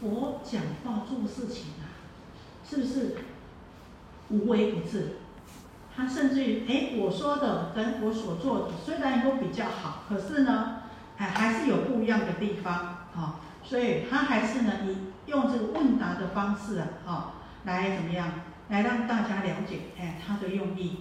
[0.00, 1.84] 佛讲话做事情啊，
[2.68, 3.16] 是不是
[4.30, 5.16] 无微不至？
[5.96, 10.82] 他甚至于，哎，我说的跟我所做的虽然都比较好，可是呢，
[11.18, 12.74] 哎，还是有不一样的地方
[13.14, 13.40] 啊。
[13.62, 14.96] 所以他还是呢，以
[15.30, 18.32] 用这个问答的方式啊，哈，来怎么样，
[18.68, 20.98] 来让大家了解，哎，他的用意。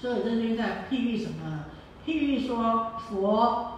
[0.00, 1.64] 所以这就在譬喻什么呢？
[2.04, 3.72] 譬喻说佛。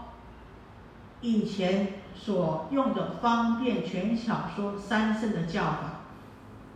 [1.21, 6.03] 以前所用的方便权巧说三圣的教法，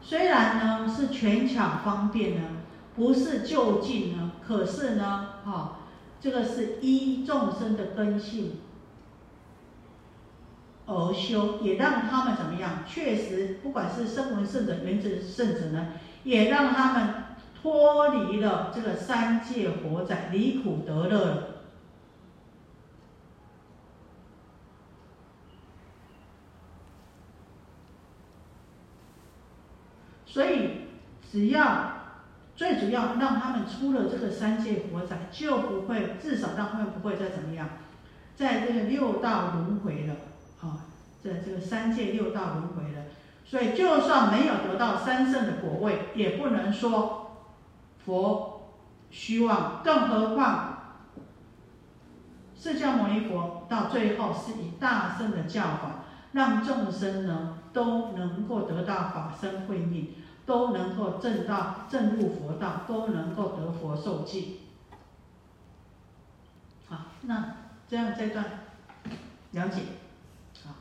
[0.01, 2.49] 虽然呢是权巧方便呢，
[2.97, 5.77] 不是就近呢，可是呢，哈，
[6.21, 8.59] 这个是依众生的根性
[10.87, 12.81] 而修，也让他们怎么样？
[12.85, 15.93] 确实，不管是声闻圣者、缘觉圣者呢，
[16.25, 17.15] 也让他们
[17.63, 21.49] 脱离了这个三界火灾，离苦得乐了。
[30.27, 30.89] 所以，
[31.31, 31.93] 只要
[32.57, 37.69] 最主要让他们出了这个三界火灾，就不会至少让他们不会再怎么样，
[38.35, 40.15] 在这个六道轮回了
[40.63, 40.87] 啊，
[41.23, 43.05] 在这个三界六道轮回了。
[43.45, 47.22] 所以，就算没有得到三圣的果位，也不能说
[48.05, 48.71] 佛
[49.11, 49.83] 虚妄。
[49.83, 50.79] 更何况，
[52.59, 60.15] 释迦牟尼佛到最后是以大圣的教法，让众生呢都能够得到法身慧命。
[60.45, 64.63] 都能够证到证入佛道，都能够得佛受记。
[66.89, 67.55] 好，那
[67.89, 68.45] 这样这段
[69.53, 69.83] 了解。
[70.65, 70.75] 好，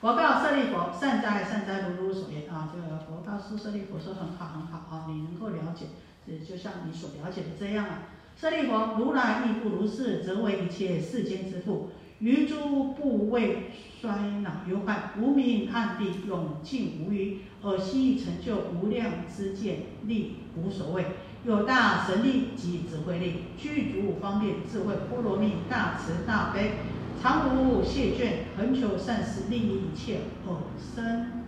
[0.00, 2.70] 佛告舍利佛：善哉善哉，如如所言啊。
[2.72, 5.88] 这个佛告诉舍利佛说：很好很好啊，你能够了解，
[6.26, 8.08] 这就像你所了解的这样啊。
[8.34, 11.90] 舍利佛，如来亦复如是，则为一切世间之父。
[12.18, 13.70] 于诸部位
[14.00, 14.10] 衰
[14.44, 21.04] 老忧患，无明暗地永尽无余，而悉成就无量之见力，无所谓。
[21.44, 26.74] 有大神力及智慧力，具足方便智慧波罗蜜，大慈大悲，
[27.20, 31.42] 常无谢倦，恒求善事，利益一切，而生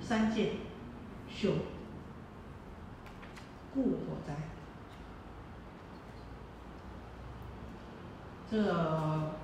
[0.00, 0.50] 三界，
[1.28, 1.50] 修
[3.74, 4.34] 故火灾。
[8.50, 9.40] 这。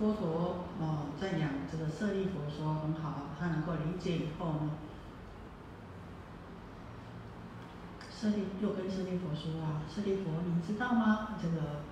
[0.00, 4.70] 佛陀哦赞扬这个舍利佛说很好，他能够理解以后呢，
[8.10, 11.36] 舍利又跟舍利佛说啊，舍利佛你知道吗？
[11.42, 11.82] 这个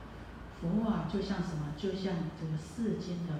[0.58, 1.74] 佛啊就像什么？
[1.76, 3.34] 就像这个世间的，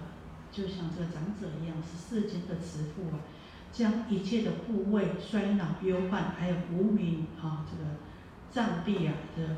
[0.52, 3.24] 就像这个长者一样，是世间的慈父啊，
[3.72, 7.90] 将一切的部位衰老、忧患，还有无名啊，这个
[8.50, 9.56] 障蔽啊的，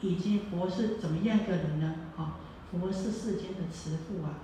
[0.00, 1.94] 已经佛是怎么样一个人呢？
[2.16, 2.36] 啊？
[2.70, 4.42] 佛是世间的慈父啊，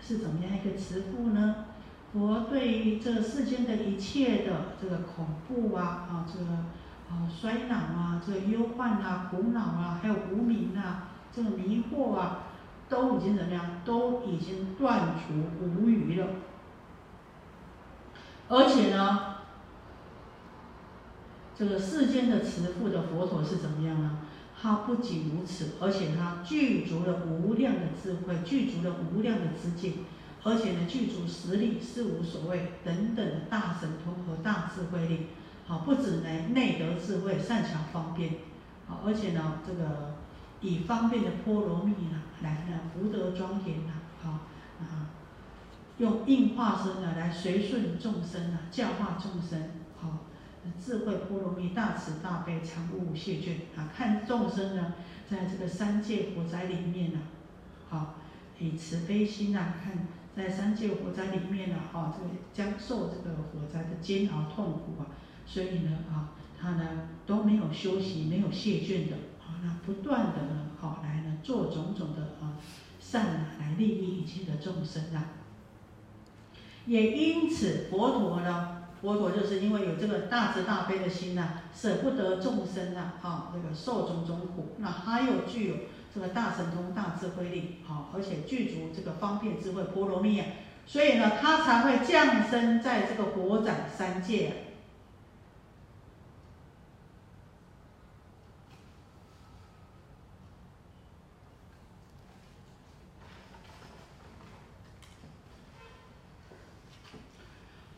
[0.00, 1.66] 是怎么样一个慈父呢？
[2.12, 6.50] 佛对于这世间的一切的这个恐怖啊，啊，这个
[7.10, 12.44] 啊衰老啊，这个忧患啊，苦恼啊，还有无明啊，这个迷惑啊，
[12.88, 13.82] 都已经怎么样？
[13.84, 16.26] 都已经断除无余了。
[18.48, 19.36] 而且呢，
[21.58, 24.18] 这个世间的慈父的佛陀是怎么样呢？
[24.60, 29.92] 他不仅如此，而且他具足了无量的智慧，具足了无量的知见，
[30.42, 35.26] 而且呢，具足实力，事无所谓等等的大神通和大智慧力。
[35.66, 38.34] 好，不止呢内得智慧，善巧方便，
[38.88, 40.14] 好，而且呢，这个
[40.60, 43.92] 以方便的波罗蜜呢，来呢福德庄严呐，
[44.22, 44.30] 好
[44.80, 45.10] 啊，
[45.98, 49.70] 用应化身呢来随顺众生啊，教化众生，
[50.00, 50.18] 好。
[50.84, 53.88] 智慧波罗蜜，大慈大悲，常无谢倦啊！
[53.96, 54.94] 看众生呢，
[55.30, 57.20] 在这个三界火灾里面呢，
[57.88, 58.16] 好
[58.58, 65.06] 以慈悲心呐，看在三界火灾里面呢，哈，这个将受这个火灾的煎熬痛苦啊，
[65.46, 72.58] 所以呢，啊，他呢都没有休息，没有谢倦的啊，那不断的呢，好来呢做种种的啊
[72.98, 75.24] 善啊，来利益一切的众生啊。
[76.86, 78.72] 也因此，佛陀呢。
[79.02, 85.74] 佛陀就是因为有这个大慈大悲的心呐，舍不得众生呐，哈，这个受种种苦，那他又具有
[86.12, 90.46] 这个大神通、大智慧力，好，而且具足这个方便智慧波罗蜜啊，
[90.86, 94.65] 所以呢，他才会降生在这个国展三界。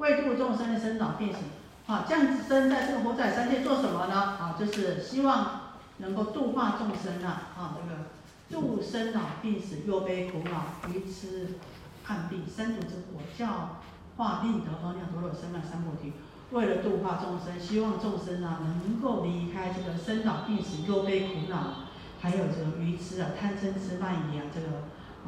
[0.08, 1.38] 为度众生的生老病死，
[1.86, 4.14] 好，降生在这个活在三界做什么呢？
[4.14, 5.60] 啊，就是希望
[5.98, 11.58] 能够度化众生啊，啊，这个度生老病死忧悲苦恼愚痴
[12.06, 13.80] 暗病三毒之火，教
[14.16, 16.14] 化病得阿耨多罗三藐三菩提。
[16.52, 21.84] 为了度化众生，希望众生啊能够离开这个生老病死忧悲苦恼，
[22.18, 24.68] 还有这个愚痴啊贪嗔痴慢疑啊这个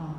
[0.03, 0.17] 啊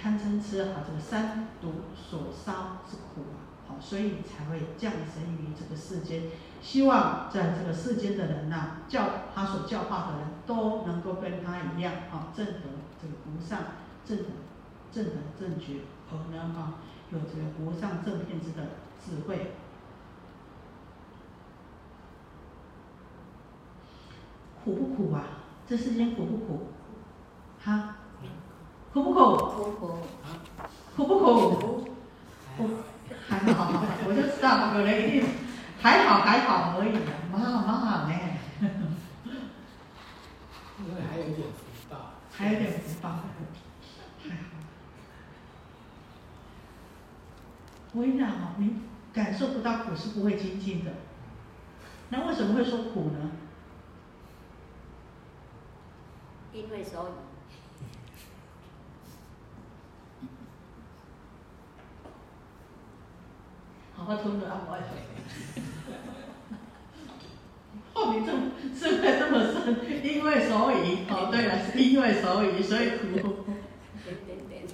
[0.00, 3.39] 贪嗔痴啊这个三毒所烧之苦啊，
[3.80, 6.24] 所以才会降生于这个世间，
[6.60, 9.04] 希望在这个世间的人呐，教
[9.34, 12.60] 他所教化的人都能够跟他一样啊，正得
[13.00, 13.58] 这个无上
[14.04, 14.24] 正得
[14.92, 15.80] 正等正觉，
[16.10, 16.74] 而呢啊
[17.10, 18.62] 有这个无上正片之的
[19.02, 19.52] 智慧。
[24.62, 25.24] 苦不苦啊？
[25.66, 26.66] 这世间苦不苦？
[27.64, 27.96] 哈？
[28.92, 29.36] 苦不苦？
[29.36, 29.94] 苦苦。
[30.96, 31.84] 苦不苦？
[32.58, 32.68] 苦。
[33.44, 33.72] 还好，
[34.06, 35.28] 我就知道有人一定
[35.80, 36.92] 还好还好而已，
[37.32, 38.12] 蛮好蛮好呢。
[40.78, 41.58] 因为还有一点福
[41.88, 42.14] 报。
[42.32, 43.08] 还有点福报，
[44.22, 44.36] 还好。
[47.92, 48.82] 我跟你讲哈，你
[49.12, 50.92] 感受不到苦是不会精进的。
[52.10, 53.30] 那为什么会说苦呢？
[56.52, 57.12] 因为所以，
[64.10, 64.62] 好好吞着啊！
[64.66, 64.74] 我
[67.94, 70.04] 后面这么是不是这么深？
[70.04, 73.44] 因为所以哦，对了，是因为所以，所以苦。
[74.04, 74.64] 点点点。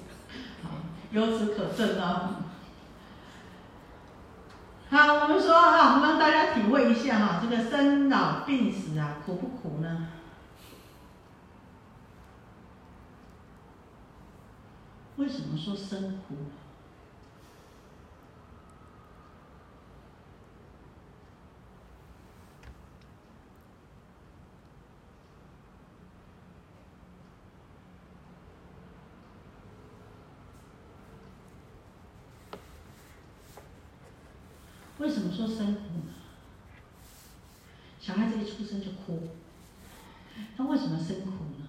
[0.62, 0.70] 好，
[1.10, 2.46] 由此可证啊。
[4.88, 10.08] 好，我们说啊，我们让大家体会一下哈，这个生老病死啊，苦不苦呢？
[15.16, 16.36] 为什么说生苦？
[35.06, 36.12] 为什么说生苦呢？
[38.00, 39.28] 小孩子一出生就哭，
[40.56, 41.68] 那为什么生苦呢？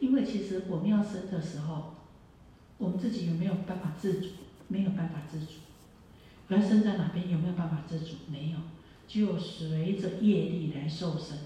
[0.00, 1.94] 因为其实我们要生的时候，
[2.78, 4.30] 我们自己有没有办法自主？
[4.66, 5.52] 没有办法自主。
[6.48, 7.30] 我要生在哪边？
[7.30, 8.16] 有没有办法自主？
[8.28, 8.58] 没有，
[9.06, 11.38] 就随着业力来受生。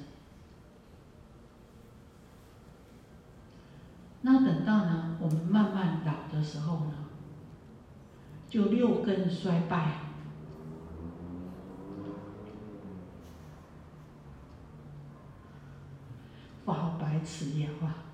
[4.23, 6.95] 那等到呢，我们慢慢老的时候呢，
[8.49, 10.02] 就六根衰败，
[17.23, 18.05] 发白痴眼啊！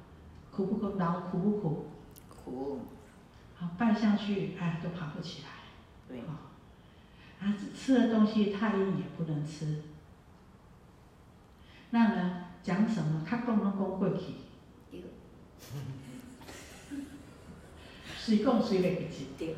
[0.51, 0.99] 苦不苦？
[0.99, 1.87] 老苦不苦？
[2.29, 2.81] 苦。
[3.57, 5.49] 好，拜下去，哎，都爬不起来。
[6.07, 6.21] 对。
[7.41, 9.83] 啊，吃的东西太硬也不能吃。
[11.91, 13.25] 那呢，讲什么？
[13.27, 14.35] 他讲拢讲过去。
[14.91, 15.03] 对。
[18.19, 19.29] 谁讲谁来不及？
[19.39, 19.57] 对。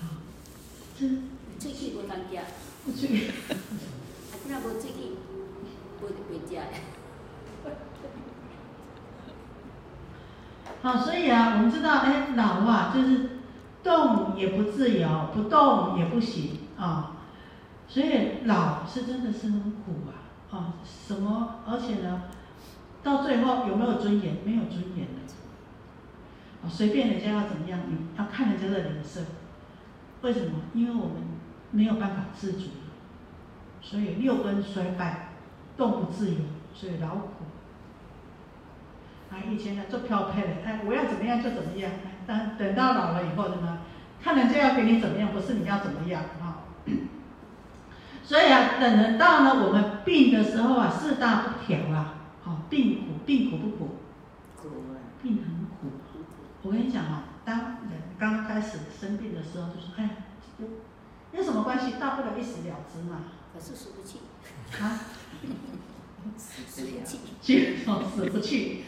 [0.00, 0.08] 好，
[0.98, 1.08] 这。
[1.58, 2.42] 最近无当家。
[2.84, 3.28] 不去。
[3.28, 3.32] 啊，
[4.46, 5.16] 今无最近，
[6.00, 6.62] 无袂食的。
[10.82, 13.30] 好，所以啊，我们知道，哎，老啊，就是
[13.82, 17.16] 动也不自由，不动也不行啊。
[17.88, 21.56] 所以老是真的是很苦啊，啊，什么？
[21.66, 22.24] 而且呢，
[23.02, 24.36] 到最后有没有尊严？
[24.44, 25.18] 没有尊严的。
[26.62, 29.22] 啊，随便人家要怎么样，你要看人家的脸色。
[30.22, 30.60] 为什么？
[30.74, 31.16] 因为我们
[31.70, 32.68] 没有办法自主，
[33.80, 35.27] 所以六根衰败，
[35.78, 36.40] 动不自由，
[36.74, 37.46] 所以劳苦。
[39.30, 41.90] 啊，以前呢做漂配的，哎，我要怎么样就怎么样。
[42.26, 43.78] 等等到老了以后，什么？
[44.20, 46.64] 看人家要给你怎么样，不是你要怎么样啊？
[48.24, 53.96] 所以啊，等到呢我们病的时候啊，四大不调啊，好，病苦，病苦不苦？
[54.56, 54.98] 苦啊。
[55.22, 55.96] 病很苦。
[56.62, 60.10] 我跟你讲啊，当人刚开始生病的时候，就说，哎，
[61.32, 61.92] 有什么关系？
[62.00, 63.20] 大不了一死了之嘛。
[63.54, 64.18] 可是输不起。
[64.82, 65.00] 啊？
[66.36, 67.18] 死不去。
[67.42, 68.82] 去，死不去。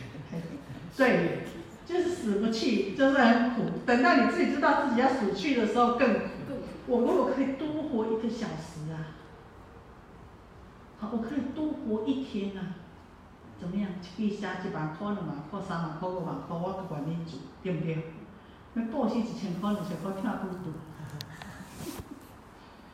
[0.96, 1.44] 对，
[1.86, 3.64] 就是死不去，就是很苦。
[3.86, 6.20] 等到你自己知道自己要死去的时候更苦。
[6.86, 9.16] 我如果可以多活一个小时啊，
[10.98, 12.74] 好，我可以多活一天啊，
[13.60, 13.88] 怎么样？
[14.02, 18.04] 一笔写一万块、两万块、三万块、五万块，我都愿意做，对不对？
[18.74, 20.28] 那报薪一千块、两千块，听拄
[20.64, 20.72] 拄。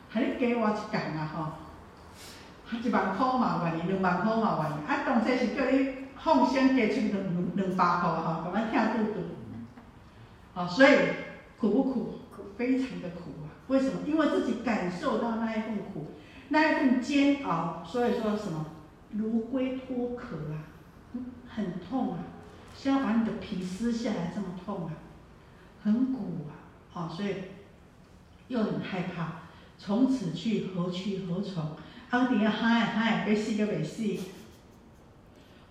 [0.09, 1.37] 还你加我一共啊吼，
[2.71, 6.07] 一万块嘛愿意，两万块嘛愿意，啊，当初是叫你。
[6.19, 9.19] 放心加出两两百块哈，慢慢听拄拄。
[10.53, 10.91] 好，所以
[11.57, 12.19] 苦不苦？
[12.35, 12.43] 苦。
[12.57, 13.47] 非常的苦啊。
[13.67, 14.01] 为什么？
[14.05, 16.07] 因为自己感受到那一份苦，
[16.49, 18.65] 那一份煎熬，所以说什么
[19.11, 20.67] 如龟脱壳啊，
[21.47, 22.19] 很痛啊，
[22.75, 24.91] 像把你的皮撕下来这么痛啊，
[25.83, 27.35] 很苦啊，啊，所以
[28.49, 29.43] 又很害怕，
[29.77, 31.77] 从此去何去何从？
[32.09, 34.01] 阿底下嗨嗨，别死个别死，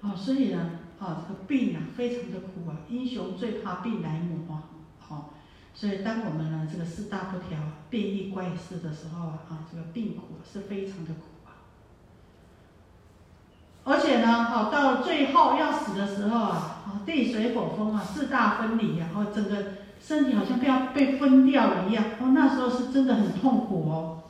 [0.02, 5.34] 哦，所以呢，啊，这个病啊，非常的苦啊，英雄最怕病来磨啊，好，
[5.72, 11.56] 所以当我们呢这个四大不调、变异怪事的时候啊，啊，这个病苦是非常的苦啊，
[13.84, 24.22] 而且呢，好到最后要死的时候啊，啊，地水火风啊，四大分离，然后整个身体好像被要被分掉了一样，哦，那时候是真的很痛苦哦，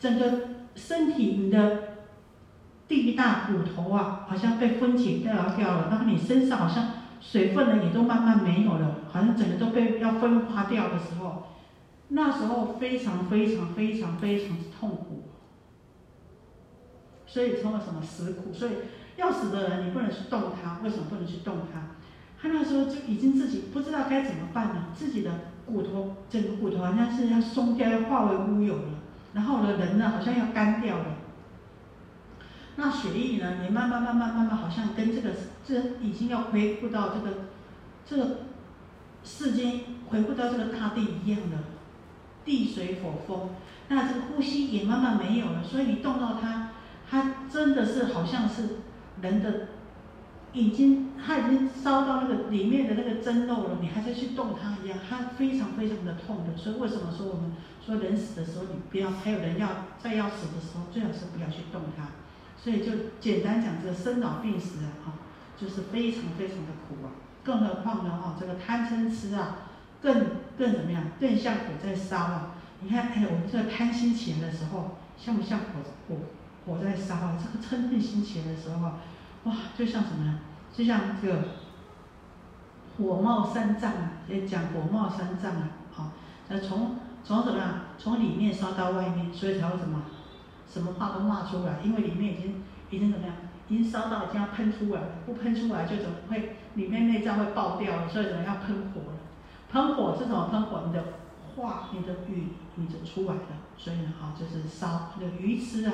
[0.00, 0.53] 整个。
[0.74, 1.94] 身体你的
[2.86, 6.88] 第一大骨头啊，好像被分解掉掉了，然后你身上好像
[7.20, 11.44] 水分呢也都慢慢没有了，好像整个都被要分化掉的时候，
[12.08, 15.30] 那时候非常非常非常非常之痛苦，
[17.26, 18.52] 所以称为什么死苦？
[18.52, 18.72] 所以
[19.16, 21.80] 要死的人你不能去动他，为什么不能去动他？
[22.40, 25.30] 他那时候就已经自己不知道该怎么办了，自己的
[25.64, 28.93] 骨头整个骨头好像是要松掉，要化为乌有了。
[29.34, 31.04] 然后呢，人呢好像要干掉了，
[32.76, 35.30] 那血液呢也慢慢慢慢慢慢好像跟这个
[35.66, 37.36] 这已经要恢复到这个
[38.06, 38.38] 这个
[39.22, 41.58] 世间回复到这个大地一样的
[42.44, 43.50] 地水火风，
[43.88, 46.70] 那这个呼吸也慢慢没有了，所以你动到它，
[47.10, 48.76] 它真的是好像是
[49.20, 49.68] 人的。
[50.54, 56.56] 已经，它已经烧到那个里面的那个蒸肉了，你还在去动它一样，它非常非常的痛的。
[56.56, 57.52] 所以为什么说我们
[57.84, 59.68] 说人死的时候你不要，还有人要
[59.98, 62.06] 在要死的时候，最好是不要去动它。
[62.56, 65.18] 所以就简单讲，这个生老病死啊，
[65.58, 67.10] 就是非常非常的苦啊。
[67.42, 69.56] 更何况呢，哈，这个贪嗔痴啊，
[70.00, 70.24] 更
[70.56, 71.02] 更怎么样？
[71.20, 72.54] 更像火在烧啊。
[72.80, 75.66] 你看，哎，我们这个贪心起来的时候，像不像火
[76.08, 76.16] 火
[76.64, 77.36] 火在烧啊？
[77.42, 78.92] 这个嗔恨心起来的时候。
[79.44, 80.38] 哇，就像什么呢？
[80.72, 81.38] 就像这个
[82.98, 86.10] 火冒三丈啊，也讲火冒三丈啊，好，
[86.48, 87.86] 那从从什么啊？
[87.98, 90.02] 从里面烧到外面，所以才会什么？
[90.68, 93.36] 什么话都骂出来，因为里面已经已经怎么样？
[93.68, 99.18] 已经烧到已经要喷出来了，不喷出来就怎么会里面内脏会爆掉了，所以怎么要喷火了？
[99.70, 100.82] 喷火是怎么喷火？
[100.86, 101.04] 你的
[101.54, 103.42] 话，你的语你就出来了，
[103.76, 105.92] 所以呢，啊，就是烧那个鱼吃啊。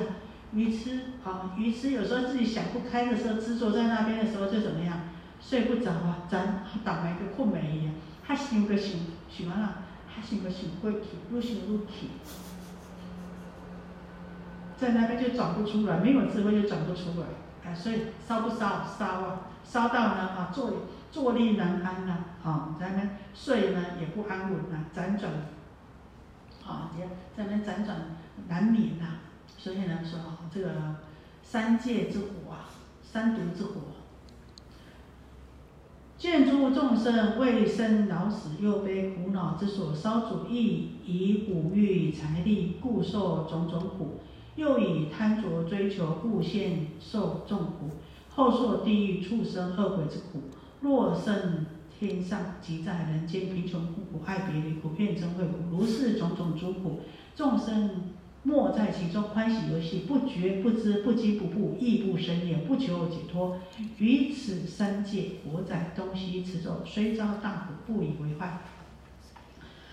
[0.53, 4.99] 愚痴啊，愚痴有时候自己想不开的时候，执着在那边的时候就怎么样，
[5.41, 7.93] 睡不着啊，咱倒霉个困没一样，
[8.25, 9.79] 他想个想，想完了，
[10.13, 10.99] 他想个想过去，
[11.31, 12.09] 越想越气，
[14.75, 17.27] 在那边就转不出来，没有智慧就转不出来，
[17.65, 25.31] 哎，所以烧不烧，烧啊，烧到呢啊，坐坐立难安呐，啊，在那边睡呢也不安稳呐，辗转，
[26.67, 27.05] 啊，也
[27.37, 27.97] 在那边辗转
[28.49, 29.05] 难眠呐。
[29.63, 30.19] 所以呢，说
[30.51, 30.95] 这个
[31.43, 32.65] 三界之火啊，
[33.03, 33.73] 三毒之火，
[36.17, 44.21] 见诸众生为生老死忧悲苦恼之所烧煮，亦以五欲财力故受种种苦，
[44.55, 47.91] 又以贪着追求故现受众苦，
[48.31, 50.41] 后受地狱畜生恶鬼之苦。
[50.79, 51.67] 若生
[51.99, 57.01] 天上，即在人间贫穷苦苦，爱别离苦，怨憎会苦，如是种种诸苦，
[57.35, 58.15] 众生。
[58.43, 63.59] 莫在其中欢喜游戏，不觉不知，不惊不怖，亦不生厌，不求解脱。
[63.99, 68.57] 于此三界，活在东西此走，虽遭大苦，不以为坏。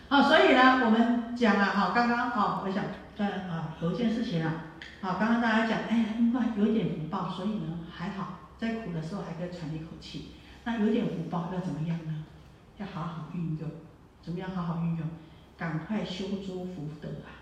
[0.09, 4.64] 好，所以呢，我们讲了，好，刚刚好，我想在啊，有一件事情啊，
[5.02, 10.28] 好，刚刚大家讲，哎呀，因为有点福报，所以呢还好，在苦的时候还可以喘一口气。
[10.64, 12.25] 那有点福报要怎么样呢？
[12.78, 13.71] 要好好运用，
[14.23, 15.07] 怎么样好好运用？
[15.59, 17.38] 赶快修诸福德啊！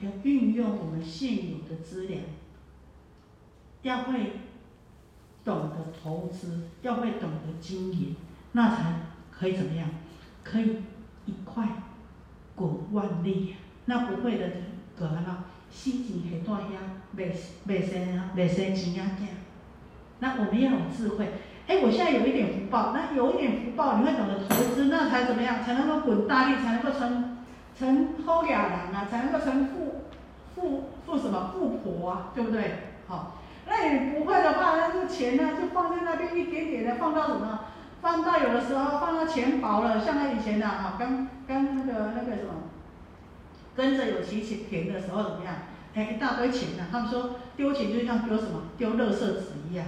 [0.00, 2.18] 要运用我们现有的资料，
[3.82, 4.32] 要会
[5.44, 8.16] 懂得投资，要会懂得经营，
[8.52, 8.94] 那才
[9.30, 9.88] 可以怎么样？
[10.42, 10.78] 可以
[11.26, 11.68] 一块
[12.54, 13.56] 滚万利。
[13.86, 14.50] 那不会的，
[14.98, 16.80] 个啊，死钱很多呀，
[17.16, 17.34] 未
[17.66, 19.10] 未生啊，未生钱啊，
[20.20, 21.28] 那我们要有智慧。
[21.66, 25.62] 哎，我现在有一点福报，那有一点福报，你会懂得投资，那才怎么样？
[25.62, 27.36] 才能够滚大利，才能够成。
[27.78, 29.79] 成好雅人啊，才能够成富
[30.60, 32.74] 富富什么富婆啊，对不对？
[33.08, 37.60] 好，那你不会的话，那这钱呢就放在那边一点点的，放到什么？
[38.02, 42.70] 放到有的时候放到钱薄了，像他以前的，哈，刚刚那个那个什么，
[43.74, 45.54] 跟着有钱钱的时候怎么样？
[45.94, 48.62] 哎，一大堆钱呐，他们说丢钱就像丢什么？
[48.78, 49.86] 丢垃圾纸一样，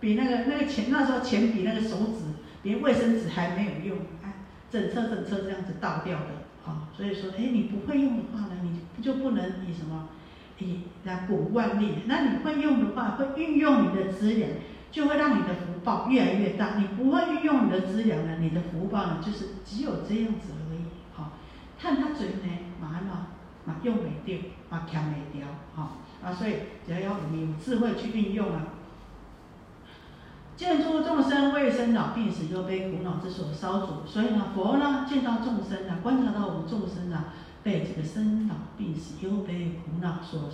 [0.00, 2.24] 比那个那个钱那时候钱比那个手纸，
[2.62, 4.32] 连卫生纸还没有用，哎，
[4.70, 6.26] 整车整车这样子倒掉的。
[6.64, 8.71] 啊，所以说，哎，你不会用的话呢，你
[9.02, 10.08] 就不能以什么，
[10.58, 12.04] 以来鼓万利。
[12.06, 14.58] 那你会用的话，会运用你的资源，
[14.90, 16.76] 就会让你的福报越来越大。
[16.78, 20.84] 你不会运用你的资源呢，你的福报呢，就是只有这样子而已。
[21.12, 21.32] 好，
[21.78, 22.48] 看他嘴呢，
[22.80, 23.26] 嘛嘛
[23.64, 24.38] 嘛用没掉，
[24.70, 26.54] 嘛强没掉，好啊，所以
[26.86, 28.62] 只要要我们有智慧去运用啊。
[30.54, 37.24] 见诸众生为生老病死忧悲苦恼之所烧灼，所以呢，佛呢见到众生呢，观察到我们众生呢，
[37.62, 40.50] 被这个生老病死忧悲苦恼所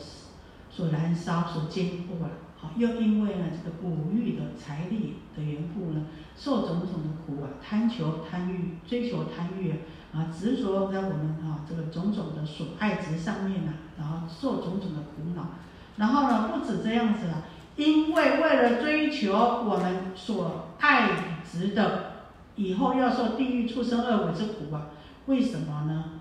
[0.71, 2.35] 所燃烧、所煎迫了。
[2.61, 9.73] 好，又因为呢这个五欲的财力的缘故呢，受种种的苦啊，贪求贪欲、追求贪欲
[10.13, 15.51] 啊，执着在我们啊这个种种的所爱执上面呢，然后受种种的苦恼。
[15.97, 17.43] 然后呢，不止这样子啊。
[17.77, 22.13] 因为为了追求我们所爱执的，
[22.57, 24.89] 以后要受地狱畜生恶鬼之苦啊？
[25.27, 26.18] 为什么呢？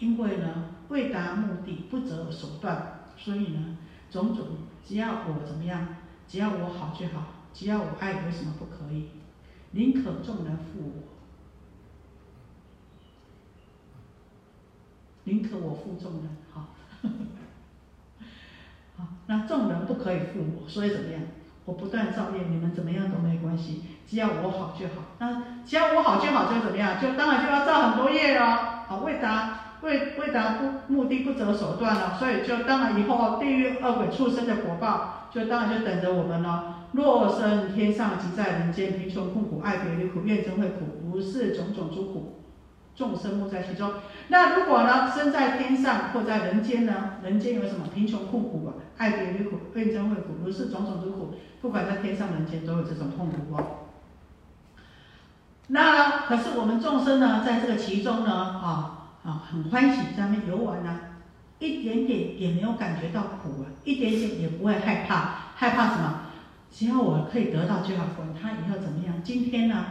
[0.00, 3.78] 因为呢，为达目的不择手段，所以呢，
[4.10, 4.46] 种种
[4.84, 5.86] 只要我怎么样，
[6.26, 9.10] 只要我好就好，只要我爱，为什么不可以？
[9.70, 11.02] 宁可众人负我，
[15.24, 16.74] 宁可我负众人， 好。
[19.26, 21.22] 那众人不可以负我，所以怎么样？
[21.64, 24.94] 我不断造业，你们怎么样都没关系，只要我好就好。
[25.18, 27.00] 那只要我好就好，就怎么样？
[27.00, 28.86] 就当然就要造很多业了。
[28.88, 36.76] 好，为达为为达不目的不择手段了，所以就当然以后地狱恶鬼畜生的果报，就当然就等着我们了。
[36.92, 42.36] 若生天上，即在人间，贫穷困苦，爱别离苦，怨憎会苦，无是种种诸苦。
[42.96, 43.92] 众生莫在其中。
[44.28, 46.92] 那如果呢，生在天上或在人间呢？
[47.22, 48.74] 人间有什么贫穷困苦啊？
[48.98, 51.34] 爱别离苦、怨憎会苦，如是种种之苦。
[51.62, 53.64] 不管在天上人间，都有这种痛苦哦。
[55.68, 60.98] 那可是我们众生呢，在这个其中呢，啊啊，很欢喜在那边游玩呢，
[61.58, 65.50] 一点点也没有感觉到苦啊，一点点也不会害怕。
[65.56, 66.20] 害怕什么？
[66.72, 69.22] 只要我可以得到就好，管他以后怎么样。
[69.22, 69.84] 今天呢？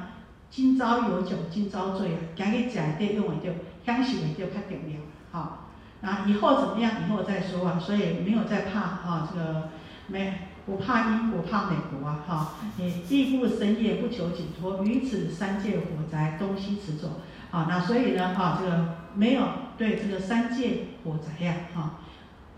[0.50, 3.54] 今朝有酒今朝醉啊，今日食会到用会到，
[3.86, 5.00] 享受会到较重要。
[5.32, 5.70] 好，
[6.02, 6.92] 那以后怎么样？
[7.06, 7.78] 以后再说啊。
[7.80, 9.70] 所以没有再怕啊，这个
[10.08, 12.54] 没不怕英国怕美国啊，哈。
[12.78, 17.20] 你既不深夜不求解脱，于此三界火灾东西驰走。
[17.52, 19.42] 啊，那所以呢，啊，这个没有
[19.78, 22.00] 对这个三界火灾呀，哈，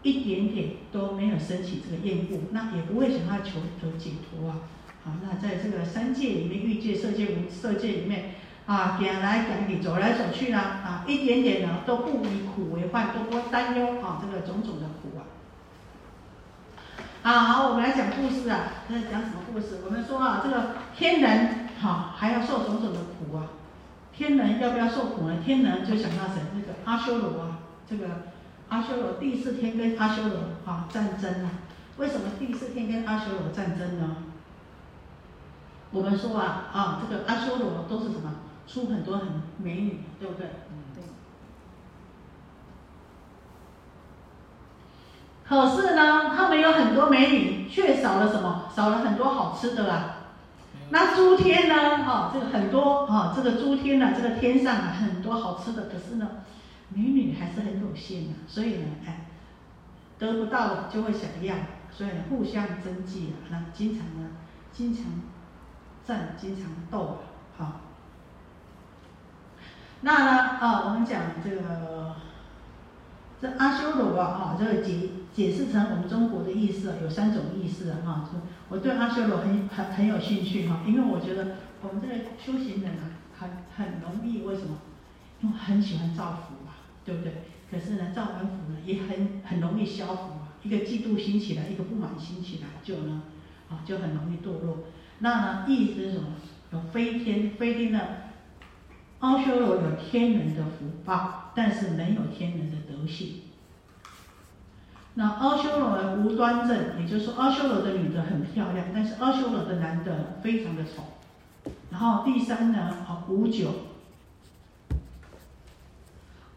[0.04, 4.58] 一点点都没有升起这个厌恶，那也不会想要求求解脱啊。
[5.04, 15.24] 好，那在这个三界里面，欲界、色界、无色界里面，啊，行来行去，走来走去呢，啊，一点点呢都不以苦为患，都不担忧啊，这个种种的苦啊。
[17.24, 19.80] 啊，好，我们来讲故事啊，在讲什么故事？
[19.86, 23.48] 我们说啊，这个天人，好，还要受种种的苦啊。
[24.22, 25.38] 天人要不要受苦呢？
[25.44, 26.44] 天人就想到谁？
[26.54, 27.58] 那个阿修罗啊，
[27.90, 28.06] 这个
[28.70, 31.50] 阿修罗第四天跟阿修罗啊战争啊。
[31.98, 34.18] 为什么第四天跟阿修罗战争呢？
[35.90, 38.32] 我们说啊啊，这个阿修罗都是什么？
[38.68, 40.46] 出很多很美女，对不对？
[40.70, 41.04] 嗯，对。
[45.50, 48.70] 可是呢，他们有很多美女，却少了什么？
[48.76, 50.18] 少了很多好吃的啊。
[50.92, 52.04] 那诸天呢？
[52.04, 56.30] 哈，这个很多哈，这个诸天呢，这个天上啊，很多好吃的，可是呢，
[56.90, 58.34] 美女还是很有限的。
[58.48, 59.26] 所以呢，哎，
[60.20, 61.56] 得不到就会想要，
[61.92, 64.30] 所以呢，互相争计啊，那经常呢，
[64.72, 65.06] 经常。
[66.04, 67.20] 战经常斗，
[67.56, 67.82] 好。
[70.02, 72.16] 那呢，啊，我们讲这个，
[73.42, 78.30] 这阿修罗啊，哈，这个解解释成我们中国的意思，有三种意思啊，哈。
[78.70, 84.78] 我对阿修罗很很很有兴趣哈，因为我觉得我们这个修行人啊，很很容易，为什么？
[85.42, 86.74] 因为很喜欢造福嘛，
[87.04, 87.34] 对不对？
[87.72, 90.54] 可是呢，造完福呢，也很很容易消福啊。
[90.62, 93.24] 一个嫉妒心起来，一个不满心起来，就呢，
[93.72, 94.84] 啊，就很容易堕落。
[95.18, 96.28] 那呢，意思是什么？
[96.72, 98.00] 有飞天，飞天呢，
[99.22, 103.42] 阿修罗有天人的福报，但是没有天人的德性。
[105.14, 111.04] 那阿修罗无端正，也就是说，阿修罗的女的很漂亮，但是阿修罗的男的非常的丑。
[111.90, 113.70] 然后第三呢，啊，无酒。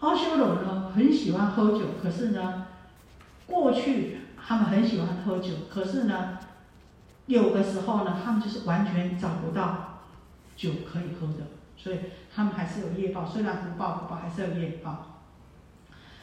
[0.00, 2.66] 阿修罗呢很喜欢喝酒，可是呢，
[3.46, 6.38] 过去他们很喜欢喝酒，可是呢。
[7.26, 10.00] 有的时候呢，他们就是完全找不到
[10.54, 11.46] 酒可以喝的，
[11.84, 11.98] 所以
[12.34, 13.26] 他们还是有业报。
[13.26, 15.20] 虽然不报不报，还是有业报。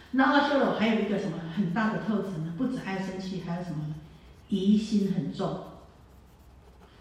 [0.10, 2.56] 那阿修罗还有一个什么很大的特质呢？
[2.58, 3.96] 不止爱生气，还有什么呢？
[4.50, 5.66] 疑心很重。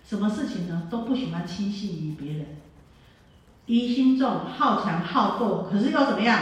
[0.04, 0.88] 什么事情呢？
[0.90, 2.46] 都不喜欢轻信于别人。
[3.64, 6.38] 疑心重，好强好斗，可是又怎么样？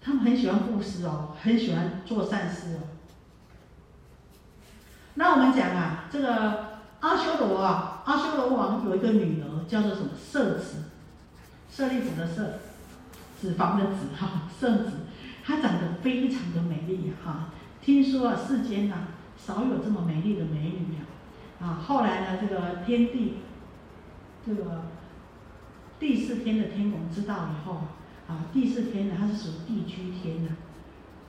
[0.00, 2.80] 他们很喜欢布施哦，很喜欢做善事哦。
[5.14, 10.08] 那我们讲啊，这个阿修罗啊，阿修罗王有一个女儿叫做什么？
[10.16, 10.84] 色子，
[11.70, 12.58] 色利子的色，
[13.40, 14.92] 脂肪的脂哈，色子，
[15.44, 17.50] 她长得非常的美丽哈。
[17.80, 21.02] 听说啊，世间呐少有这么美丽的美女呀。
[21.60, 23.34] 啊，后来呢，这个天帝，
[24.44, 24.82] 这个
[26.00, 27.82] 第四天的天王知道以后
[28.26, 30.50] 啊，第四天呢，它是属于地居天的，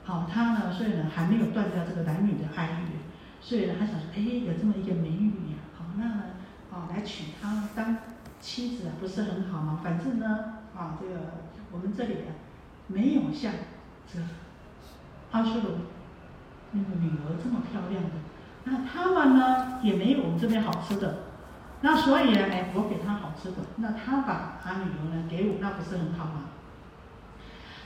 [0.04, 2.98] 好，他呢，所以呢，还没有断掉这个男女的爱欲，
[3.40, 6.33] 所以呢，他想说，哎，有这么一个美女呀，好，那
[6.74, 7.96] 啊，来娶她当
[8.40, 9.80] 妻子啊，不是很好吗？
[9.82, 10.26] 反正呢，
[10.76, 11.14] 啊，这个
[11.70, 12.34] 我们这里啊，
[12.88, 13.52] 没有像
[14.12, 14.18] 这
[15.30, 15.70] 阿修罗
[16.72, 18.10] 那个女儿这么漂亮的。
[18.64, 21.18] 那他们呢也没有我们这边好吃的，
[21.82, 26.44] 那所以呢，哎，我给他好吃的，那他把他女儿呢给我，那不是很好吗？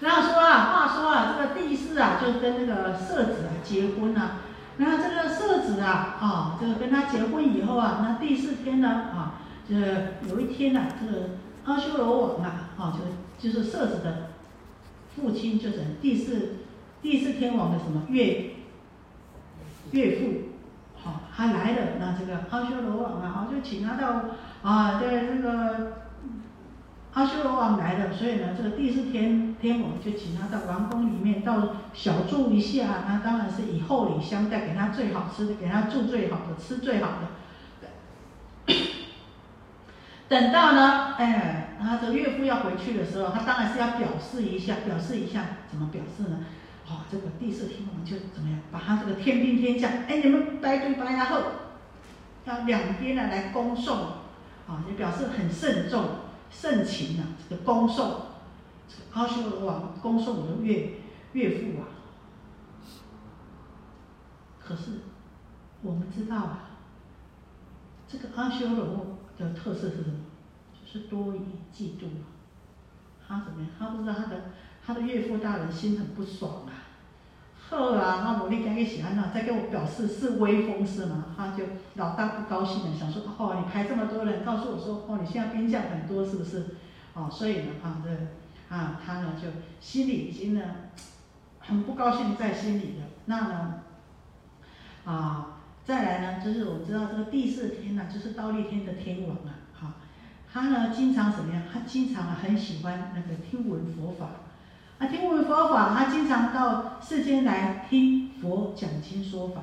[0.01, 4.37] 然后说啊，话说啊，这个帝释啊就跟那个色子啊结婚了，
[4.81, 9.75] 那这个色子啊啊，这个跟他结婚以后啊，那第四天呢啊，这
[10.29, 11.31] 有一天呢，这个
[11.65, 14.29] 阿修罗王啊啊，就就是色子的
[15.17, 16.59] 父亲，就是第四
[17.03, 18.51] 第四天王的什么岳
[19.91, 20.49] 岳父。
[21.03, 24.25] 好，他来了，那这个阿修罗王啊，好就请他到
[24.63, 25.99] 啊，在这个
[27.15, 37.09] 阿修罗王来了，所以呢，这个第四天天王就请他到王宫里面，到小住一下，那当然是以厚礼相待，给他最好吃的，给他住最好的，吃最好
[38.67, 38.75] 的。
[40.29, 46.41] 等到呢，哎，他这个岳父要回去的时候，他当然是要表示一下，表示一下，怎么表示呢？
[46.87, 51.39] 哦，这个第四天王就怎么样，把他这个天兵天将，哎，你们白对白然后，
[52.45, 53.97] 要两边呢来恭送，
[54.67, 56.05] 啊，就表示很慎重、
[56.51, 58.28] 盛情啊，这个恭送，
[59.13, 60.95] 阿修罗王恭送我的岳
[61.33, 61.89] 岳父啊。
[64.59, 65.01] 可是
[65.83, 66.71] 我们知道啊，
[68.07, 70.25] 这个阿修罗的特色是什么？
[70.73, 71.41] 就是多疑、
[71.75, 72.07] 嫉妒
[73.27, 73.71] 他怎么样？
[73.79, 74.43] 他不知道他的。
[74.81, 76.73] 他的岳父大人心很不爽啊，
[77.69, 81.27] 后啊，那我你赶紧喜欢那，再跟我表示是威风是吗？
[81.37, 81.63] 他就
[81.97, 86.77] 老大不高兴了，想说哦，你排这么多人，告诉我说哦，你现在兵将很多是不是？
[87.13, 88.09] 哦，所以呢，啊这
[88.69, 89.49] 啊他呢就
[89.81, 90.63] 心里已经呢
[91.61, 93.07] 很不高兴在心里了。
[93.27, 93.75] 那呢
[95.05, 99.93] 啊再来呢，就是我知道这个第四天呢，就是倒立天的天王啊，好，
[100.53, 101.63] 他呢经常怎么样？
[101.73, 104.27] 他经常很喜欢那个听闻佛法。
[104.99, 109.63] 啊，听闻佛法，他经常到世间来听佛讲经说法。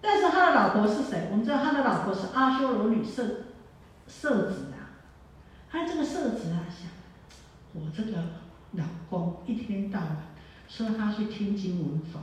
[0.00, 1.28] 但是他的老婆是谁？
[1.30, 3.24] 我们知道他的老婆是阿修罗女色
[4.06, 4.94] 色子啊。
[5.70, 6.88] 他这个色子啊，想
[7.72, 8.18] 我这个
[8.72, 10.16] 老公一天到晚
[10.68, 12.20] 说他去听经闻法，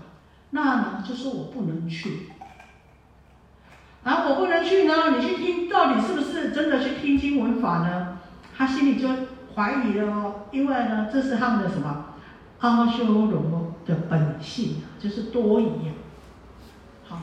[0.51, 2.29] 那呢就说我不能去。
[4.03, 8.19] 啊，我不能去呢，你去听，到底是不是真的去听经闻法呢？
[8.55, 9.07] 他心里就。
[9.57, 12.13] 怀疑了哦，因为呢，这是他们的什么
[12.59, 15.71] 阿修罗的本性，就是多疑。
[17.07, 17.21] 好，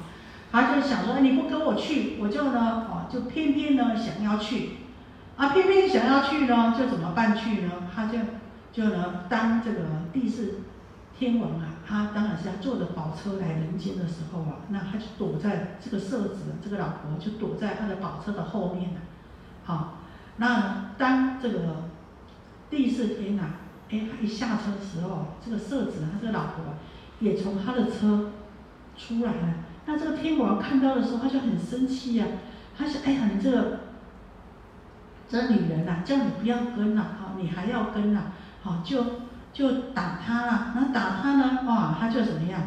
[0.51, 4.71] 他就想说，你不跟我去，我就呢，哦，就偏偏呢想要去，
[5.37, 7.73] 啊，偏偏想要去呢，就怎么办去呢？
[7.95, 8.19] 他就
[8.73, 9.81] 就呢，当这个
[10.13, 10.61] 地势
[11.19, 19.01] 天王啊，他当然是要坐着宝车来人间的时候啊，那他就躲在这个色子，这个老婆就躲在他的宝车的后面了。
[19.65, 19.99] 好，
[20.37, 21.85] 那当这个。
[22.71, 23.43] 第四天呐，
[23.91, 26.75] 哎，他一下车的时候，这个色子他这个老婆啊
[27.21, 28.33] 也从他的车
[28.97, 29.55] 出来了。
[29.87, 32.27] 那这个天王看到的时候，他就很生气呀。
[32.77, 33.81] 他想，哎呀，你这个
[35.29, 38.33] 这女人呐，叫你不要跟了，好，你还要跟了，
[38.63, 39.05] 好，就
[39.53, 40.73] 就打他了。
[40.75, 42.61] 那打他呢，哇，他就怎么样？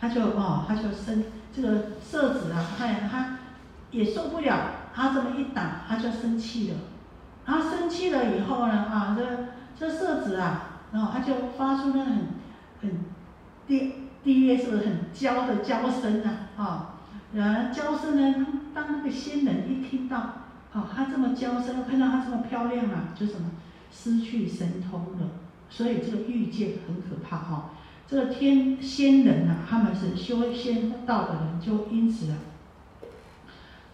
[0.00, 3.38] 他就哦，他就生这个色子啊，他呀，他
[3.90, 4.58] 也受不了，
[4.94, 6.76] 他这么一打，他就生气了。
[7.44, 9.24] 他生气了以后呢，啊，这
[9.78, 12.26] 这色子啊，然后他就发出那很
[12.82, 12.90] 很
[13.66, 16.94] 低低约是不是很娇的娇声啊，啊，
[17.32, 20.34] 然后娇声呢，当那个仙人一听到，
[20.72, 23.50] 啊，他这么娇生，看到他这么漂亮啊，就什么
[23.90, 25.28] 失去神通了，
[25.68, 27.70] 所以这个遇见很可怕哈。
[28.06, 32.38] 这个天仙人啊，他们是修仙道的人，就因此啊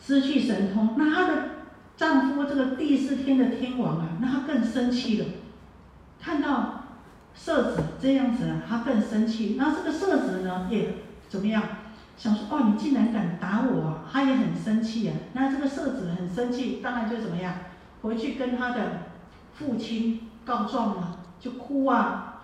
[0.01, 1.55] 失去神通，那她的。
[1.97, 5.27] 丈夫这个第四天的天王啊，那他更生气了。
[6.21, 6.87] 看到
[7.37, 9.55] 色子这样子啊，他更生气。
[9.57, 10.97] 那这个色子呢，也
[11.29, 11.63] 怎么样？
[12.17, 14.05] 想说哦，你竟然敢打我啊！
[14.11, 15.15] 他也很生气啊。
[15.33, 17.55] 那这个色子很生气，当然就怎么样？
[18.03, 19.03] 回去跟他的
[19.55, 22.43] 父亲告状了，就哭啊，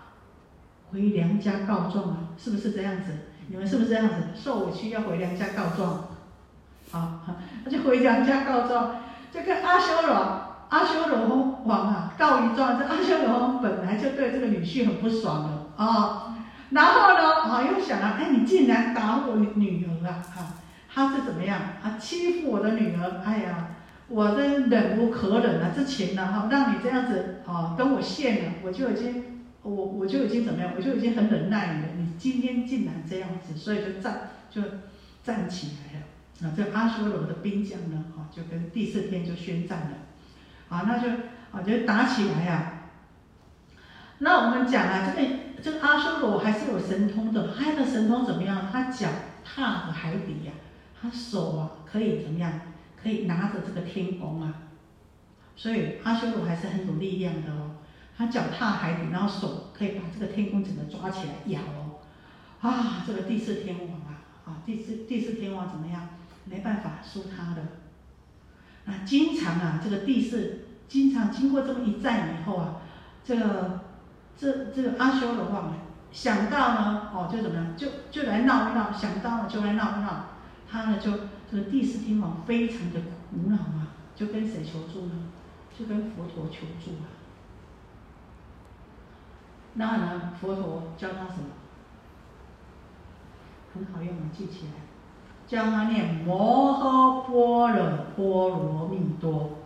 [0.90, 3.12] 回娘家告状啊，是不是这样子？
[3.48, 4.14] 你们是不是这样子？
[4.34, 6.04] 受委屈要回娘家告状，
[6.90, 7.20] 好，
[7.64, 8.96] 他就回娘家告状，
[9.32, 10.14] 就跟阿修罗
[10.68, 12.78] 阿修罗王啊告一状。
[12.78, 16.29] 这阿修罗王本来就对这个女婿很不爽了啊，
[16.70, 20.54] 然后呢啊又想啊，哎，你竟然打我女儿啊，啊，
[20.92, 23.22] 他是怎么样啊欺负我的女儿？
[23.24, 23.66] 哎呀！
[24.12, 31.88] 我真忍无可忍了，之前呢哈，让你这样子啊跟我现了，我就已经我我就已经怎么样，我就已经很忍耐你了。
[31.96, 34.62] 你今天竟然这样子，所以就站就
[35.22, 36.06] 站起来了。
[36.42, 40.76] 啊，这阿修罗的兵将呢，啊，就跟第四天就宣战了。
[40.76, 41.08] 啊，那就
[41.52, 42.79] 啊就打起来呀。
[44.22, 45.28] 那我们讲啊，这个
[45.62, 48.68] 这个阿修罗还是有神通的，他的神通怎么样？
[48.70, 49.08] 他脚
[49.42, 50.52] 踏着海底呀，
[51.00, 52.52] 他手啊可以怎么样？
[53.02, 54.54] 可以拿着这个天弓啊，
[55.56, 57.76] 所以阿修罗还是很有力量的哦。
[58.14, 62.00] 他脚踏海底，然后手可以把这个天空整个抓起来咬哦。
[62.60, 66.10] 啊，这个第四天王啊，啊，第四第四天王怎么样？
[66.44, 67.62] 没办法输他的。
[68.84, 72.82] 那经常啊，这个第四经常经过这么一战以后啊，
[73.24, 73.80] 这个
[74.40, 75.74] 这这个阿修罗王
[76.10, 80.24] 想到呢，哦，就怎么样，就就来闹一闹，想到了就来闹一闹，
[80.70, 81.12] 他呢就。
[81.52, 85.14] 这个第四天王非常的苦恼啊，就跟谁求助呢？
[85.76, 87.10] 就跟佛陀求助啊。
[89.74, 91.50] 那呢，佛陀教他什么？
[93.74, 94.74] 很好用，记起来，
[95.48, 99.58] 教他念摩诃般若波罗蜜多。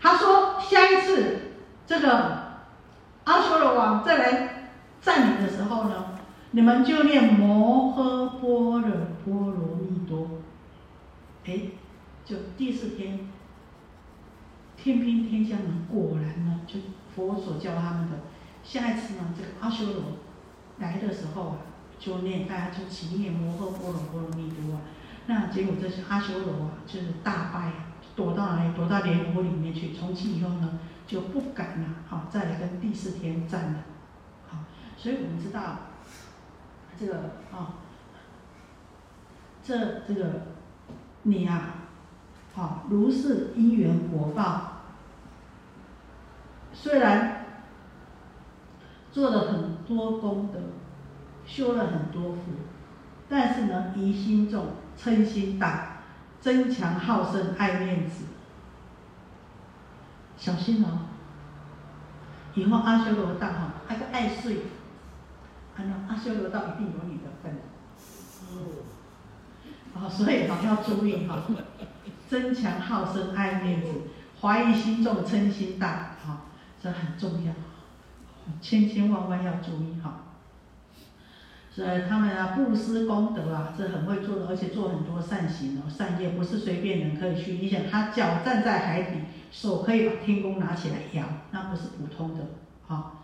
[0.00, 1.52] 他说，下一次
[1.94, 2.38] 这个
[3.22, 4.68] 阿修罗王再来
[5.00, 6.06] 占领的时候呢？
[6.50, 8.90] 你们就念摩诃般若
[9.24, 10.28] 波罗蜜多，
[11.44, 11.70] 哎，
[12.24, 13.20] 就第四天，
[14.76, 16.80] 天兵天将呢，果然呢，就
[17.14, 18.16] 佛所教他们的。
[18.64, 20.02] 下一次呢，这个阿修罗
[20.78, 21.56] 来的时候啊，
[22.00, 24.80] 就念大家就起念摩诃般若波罗蜜多啊。
[25.26, 27.70] 那结果这些阿修罗啊，就是大败，
[28.16, 28.74] 躲到哪里？
[28.74, 29.92] 躲到莲湖里面去。
[29.92, 33.78] 从此以后呢，就不敢了，好再来跟第四天战了。
[34.48, 34.58] 好，
[34.96, 35.76] 所以我们知道。
[36.96, 37.16] 这个
[37.50, 37.74] 啊，
[39.64, 40.42] 这这个
[41.24, 41.74] 你啊，
[42.54, 44.82] 好如是因缘果报，
[46.72, 47.46] 虽然
[49.10, 50.60] 做了很多功德，
[51.44, 52.52] 修了很多福，
[53.28, 55.93] 但是呢，疑心重，嗔心大，
[56.44, 58.26] 争强好胜，爱面子，
[60.36, 61.08] 小心哦！
[62.52, 64.58] 以后阿修罗道哈，还个爱睡。
[65.76, 67.56] 阿阿修罗道一定有你的份，
[69.94, 71.42] 哦，所以哈要注意哈，
[72.28, 73.88] 争强好胜、爱面子、
[74.42, 76.42] 怀疑心重、嗔心大，哈，
[76.82, 77.54] 这很重要，
[78.60, 80.23] 千千万万要注意哈。
[81.74, 87.54] 所以他们啊，布施功德啊，是很会做的，而且做很多善行哦，善业不是随便人可以去。
[87.54, 89.16] 你想，他脚站在海底，
[89.50, 92.44] 手可以把天宫拿起来摇，那不是普通的
[92.86, 93.23] 啊，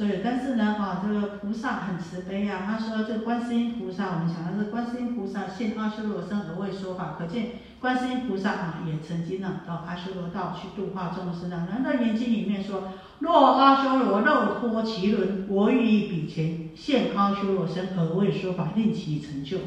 [0.00, 0.06] 啊。
[0.08, 2.62] 对，但是呢，哈，这个菩萨很慈悲啊。
[2.64, 7.48] 他说，这个观世音菩萨，我们想到是观世音菩萨现阿修罗身而为说法，可见
[7.80, 11.68] 观世音菩萨啊，也曾经呢到阿修罗道去度化众生啊。
[11.70, 12.84] 难道《严经》里面说，
[13.18, 19.58] 若阿修罗肉脱其轮，我欲以彼前现阿修罗身而为说法，令其成就。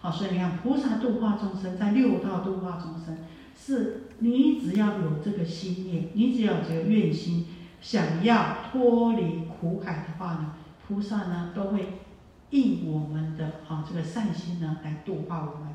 [0.00, 3.18] 好，所以你看，菩萨度化众生，在六道度化众生，
[3.58, 7.46] 是你只要有这个心念，你只要有这个愿心。
[7.80, 10.54] 想要脱离苦海的话呢，
[10.86, 12.00] 菩萨呢都会
[12.50, 15.74] 应我们的啊这个善心呢来度化我们。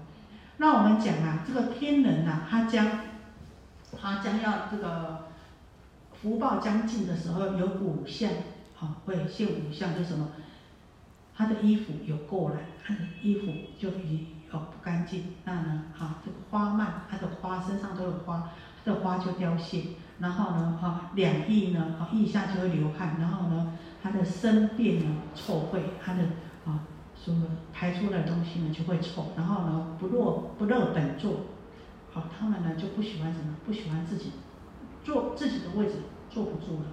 [0.57, 2.85] 那我们讲啊，这个天人呐，他将
[3.99, 5.29] 他将要这个
[6.21, 8.29] 福报将尽的时候，有五相，
[8.75, 10.27] 好会现五相，就什么？
[11.35, 13.47] 他的衣服有垢染，他的衣服
[13.79, 18.49] 就已哦不干净，那呢，哈这个花蔓，他的花身上都有花，
[18.83, 19.83] 他的花就凋谢。
[20.19, 26.23] 然后呢，哈，两翼呢，哈，腋下就会流汗，然后呢，他的身便呢臭秽，他的
[26.65, 26.81] 啊，
[27.15, 31.45] 什么排出的东西呢就会臭，然后呢，不落不乐本座，
[32.11, 34.33] 好，他们呢就不喜欢什么，不喜欢自己
[35.03, 35.93] 坐自己的位置
[36.29, 36.85] 坐不住了，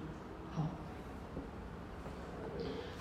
[0.55, 0.67] 好，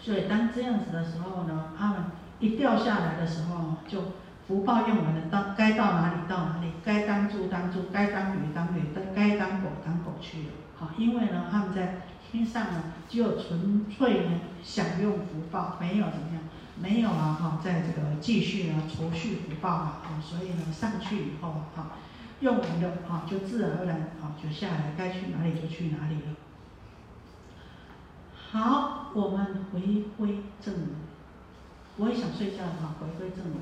[0.00, 2.04] 所以当这样子的时候呢，他们
[2.40, 4.02] 一掉下来的时候就。
[4.46, 8.80] 福报用完了，到该到哪里到哪里，该当猪当猪，该当驴当驴，
[9.14, 10.48] 该当狗当狗去了。
[10.78, 16.42] 好，因为呢，他们在天上呢，只有纯粹呢享用福报，没有怎么样，
[16.80, 21.92] 没有啊哈，在这个继续呢储蓄福报啊，好，所以呢上去以后哈，
[22.40, 26.36] 用完了啊，就自然而然啊就下来，该去哪里就去哪里了。
[28.52, 30.84] 好，我们回归正文。
[31.96, 33.54] 我也想睡觉哈，回归正文。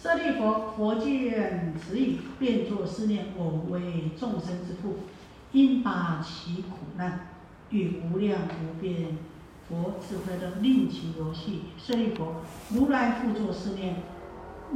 [0.00, 4.98] 舍利佛，佛见此语，便作思念：我为众生之父，
[5.52, 7.28] 应把其苦难
[7.70, 9.16] 与无量无边
[9.68, 11.62] 佛智慧的令其游戏。
[11.78, 13.96] 舍利佛，如来复作思念：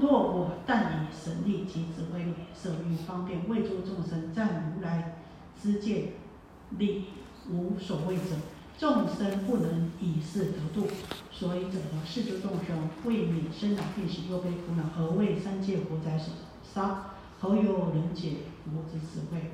[0.00, 5.16] 若我但以神力及智慧力，舍欲方便为诸众生，在如来
[5.62, 6.14] 之见
[6.78, 7.04] 力
[7.50, 8.22] 无所谓者。
[8.80, 10.88] 众生不能以是得度，
[11.30, 16.32] 所以者呢，世诸众生为免生老病死忧悲苦恼，何为三界火灾所
[16.64, 19.50] 杀，何有人解佛之智慧？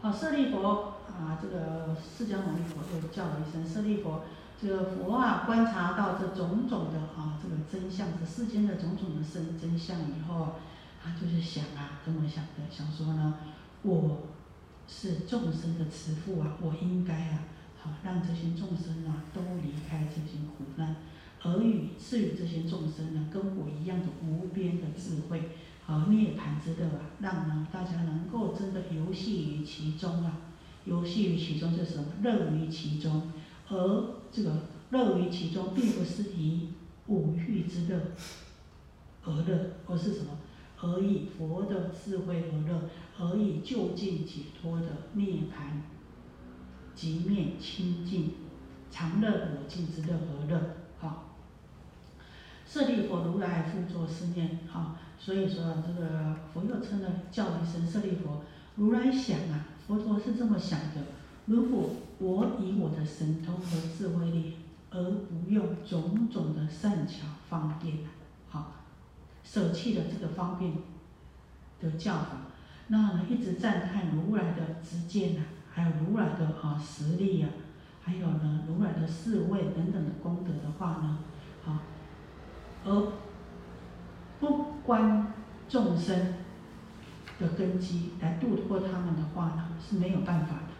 [0.00, 4.22] 好，舍利佛啊，这个释迦牟尼佛又叫了一声舍利佛。
[4.58, 10.54] 这个佛啊，观察到这种种的啊，这个真相，这世间的种种的真真相以后，
[11.02, 13.34] 他就是想啊，这么想的，想说呢，
[13.82, 14.20] 我。
[14.86, 17.44] 是众生的慈父啊，我应该啊，
[17.80, 20.96] 好让这些众生啊都离开这些苦难，
[21.42, 25.50] 而与赐予这些众生呢跟我一样的无边的智慧
[25.86, 30.38] 和涅槃之乐啊，让呢大家能够真的游戏于其中啊，
[30.84, 33.30] 游戏于其中就是什么乐于其中，
[33.68, 36.68] 而这个乐于其中并不是以
[37.06, 38.00] 五欲之乐
[39.24, 40.38] 而乐，而是什么？
[40.84, 45.80] 而以佛的智慧而乐，而以就近解脱的涅槃、
[46.94, 48.32] 极灭清净、
[48.90, 50.60] 常乐我净之乐而乐。
[51.00, 51.30] 好，
[52.66, 54.58] 舍利佛如来复作思念。
[54.68, 58.42] 好，所以说这个佛又称了叫一声舍利佛。
[58.76, 61.00] 如来想啊，佛陀是这么想的：
[61.46, 64.56] 如果我以我的神通和智慧力，
[64.90, 67.98] 而不用种种的善巧方便，
[69.44, 70.72] 舍弃了这个方便
[71.80, 72.30] 的教法，
[72.88, 77.48] 那呢一直赞叹如来的知见呐，还有如来的啊实力呀，
[78.02, 81.18] 还有呢如来的侍卫等等的功德的话呢，
[81.62, 81.78] 好，
[82.86, 83.12] 而
[84.40, 85.32] 不观
[85.68, 86.34] 众生
[87.38, 90.72] 的根基来度脱他们的话呢是没有办法的，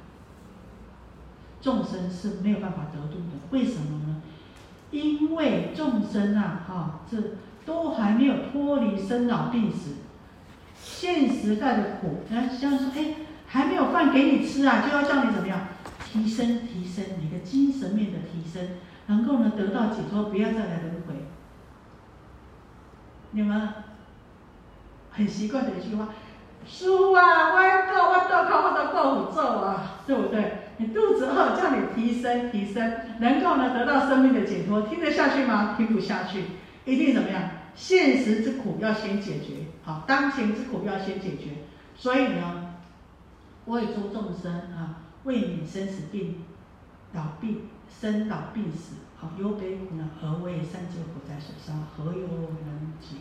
[1.60, 4.22] 众生是没有办法得度的，为什么呢？
[4.90, 7.18] 因为众生啊，哈这。
[7.66, 9.96] 都还没有脱离生老病死，
[10.82, 13.14] 现时代的苦，然后像是，哎，
[13.46, 15.60] 还没有饭给你吃啊，就要叫你怎么样，
[16.04, 18.68] 提升提升你的精神面的提升，
[19.06, 21.14] 能够呢得到解脱，不要再来轮回。
[23.30, 23.68] 你们
[25.10, 26.08] 很习惯的一句话，
[26.66, 27.58] 叔啊，我
[27.90, 30.58] 够我够靠我的够揍啊，对不对？
[30.76, 35.74] 你肚子饿，叫你提升提升，能够呢得到生命的解脱，听得下去吗？
[35.76, 36.44] 听不下去。
[36.84, 37.40] 一定怎么样？
[37.74, 41.64] 现实之苦要先解决，好，当前之苦要先解决。
[41.96, 42.74] 所以呢，
[43.66, 46.44] 为诸众生啊，为免生死病、
[47.12, 53.16] 老病、生老病死，好忧悲苦恼，何为三界火灾所伤，何有能解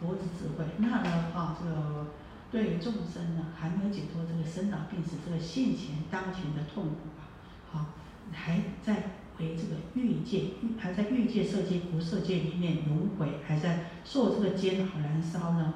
[0.00, 0.64] 佛之智慧？
[0.78, 2.06] 那呢，啊，这个
[2.50, 7.24] 对于众生呢，还没有解脱这个生老病死这个现前当前的痛苦啊，
[7.70, 7.86] 好，
[8.32, 9.19] 还在。
[9.40, 15.74] 为这个欲界，还在欲界色界、不色界里面轮回，还在受这个煎熬燃烧呢？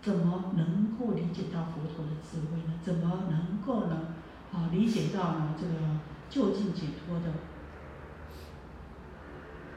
[0.00, 2.74] 怎么能够理解到佛陀的智慧呢？
[2.82, 4.14] 怎么能够呢？
[4.52, 5.72] 啊，理解到呢这个
[6.28, 7.32] 就近解脱的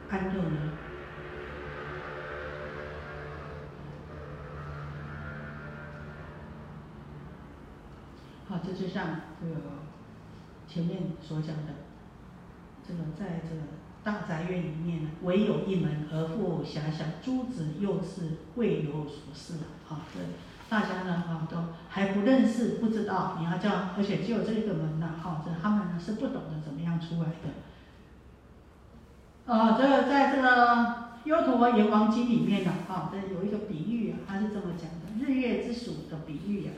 [0.10, 0.72] 安乐呢？
[8.48, 9.56] 好，这就像这个
[10.68, 11.85] 前面所讲的。
[12.88, 13.62] 这个在这个
[14.04, 19.56] 大宅院里面呢，唯有一门，而复遐想，诸子幼稚，未有所事
[19.90, 20.06] 啊。
[20.14, 20.20] 这
[20.70, 21.58] 大家呢啊都
[21.90, 27.50] 还不认识，不知道你要叫，而且只有这个门呐，哈，这他们呢是不懂得怎么样出来的。
[29.52, 30.76] 啊，这个在这个
[31.24, 36.72] 《优陀阎王经》里面呢，啊，这有一个比喻啊，他是这么讲的：日月之属的比喻呀。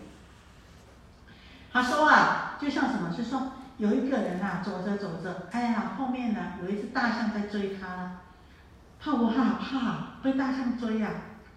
[1.74, 3.14] 他说啊，就像什么？
[3.14, 3.52] 就说。
[3.78, 8.22] 有一个人啊，走着走着，哎呀，后面呢有一只大象在追他，
[9.00, 9.54] 怕不怕？
[9.54, 11.10] 怕，被大象追呀，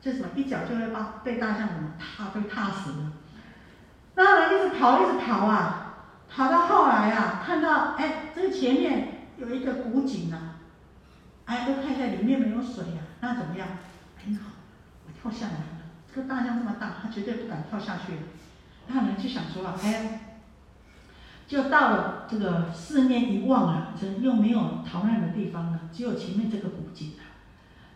[0.02, 3.12] 这什么一脚就会把被大象怎么踏被踏死了。
[4.16, 5.94] 那人一直跑，一直跑啊，
[6.28, 10.56] 跑到后来啊，看到哎，这个前面有一个古井啊，
[11.46, 13.66] 哎，都看一下里面没有水呀，那怎么样？
[14.22, 14.42] 很好，
[15.06, 15.80] 我跳下来了。
[16.14, 18.12] 这个大象这么大，它绝对不敢跳下去。
[18.88, 20.26] 那人就想说啊，哎。
[21.50, 27.26] 就到了这个四面一望啊，这又没有逃难的地方了，只有前面这个古井啊。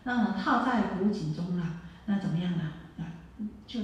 [0.03, 2.63] 那套在古井中啊，那怎么样呢？
[2.99, 3.15] 啊，
[3.65, 3.79] 就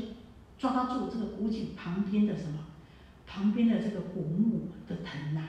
[0.60, 2.60] 抓住这个古井旁边的什么？
[3.26, 5.44] 旁边的这个古木的藤呐，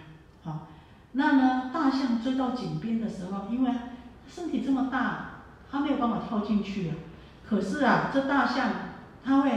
[0.45, 0.69] 好，
[1.11, 3.73] 那呢，大象追到井边的时候，因为
[4.29, 6.95] 身体这么大，它没有办法跳进去啊。
[7.45, 8.71] 可是啊，这大象
[9.25, 9.51] 它会，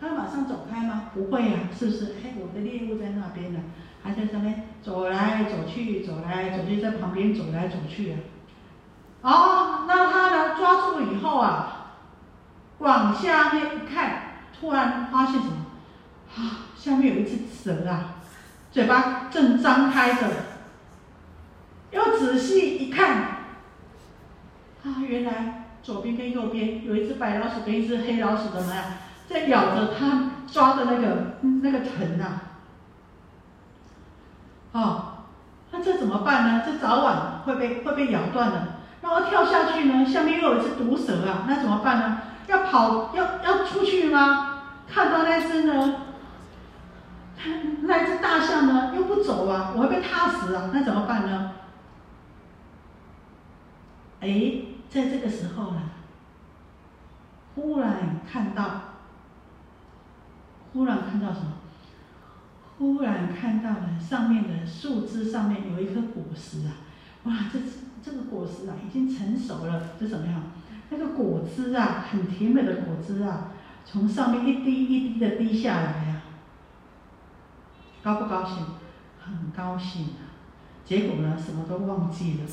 [0.00, 1.10] 它会马上走开吗？
[1.12, 2.14] 不会啊，是不是？
[2.24, 3.60] 哎，我的猎物在那边呢，
[4.02, 8.18] 还在上面走来走去，走来走去，在旁边走来走去啊。
[9.22, 11.96] 哦，那它呢，抓住以后啊，
[12.78, 14.22] 往下面一看，
[14.58, 15.66] 突然发现什么？
[16.34, 18.14] 啊，下面有一只蛇啊，
[18.72, 20.28] 嘴巴正张开着。
[21.90, 23.16] 又仔细一看，
[24.84, 28.84] 啊，原来左边跟右边有一只白老鼠跟一只黑老鼠怎么样，
[29.30, 32.40] 在咬着它抓的那个那个藤呐。
[34.72, 35.04] 哦，
[35.70, 36.62] 那这怎么办呢？
[36.66, 38.66] 这早晚会被会被咬断的。
[39.02, 40.04] 那我跳下去呢？
[40.04, 42.18] 下面又有一只毒蛇啊，那怎么办呢？
[42.48, 44.62] 要跑要要出去吗？
[44.88, 45.94] 看到那只呢？
[47.82, 48.92] 那只大象呢？
[48.96, 50.70] 又不走啊，我会被踏死啊！
[50.74, 51.52] 那怎么办呢？
[54.20, 54.28] 哎，
[54.90, 55.80] 在这个时候呢，
[57.54, 58.64] 忽然看到，
[60.72, 61.52] 忽然看到什么？
[62.78, 66.72] 忽然看到了上面的树枝上面有一颗果实啊！
[67.24, 67.58] 哇，这
[68.02, 70.42] 这个果实啊，已经成熟了，这怎么样？
[70.88, 73.48] 那个果汁啊，很甜美的果汁啊，
[73.84, 76.22] 从上面一滴一滴的滴下来啊。
[78.02, 78.64] 高不高兴？
[79.22, 80.32] 很高兴啊！
[80.86, 82.46] 结果呢，什么都忘记了，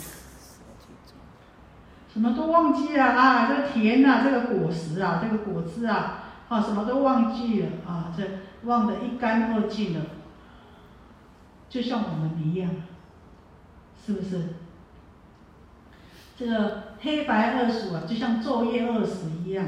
[2.11, 3.47] 什么都忘记了啊！
[3.47, 8.13] 这个甜呐，这个果实啊，这个果汁啊，啊，什么都忘记了啊！
[8.15, 8.23] 这
[8.63, 10.05] 忘得一干二净了，
[11.69, 12.69] 就像我们一样，
[14.05, 14.55] 是不是？
[16.37, 19.65] 这个黑白二鼠啊，就像昼夜二十一样。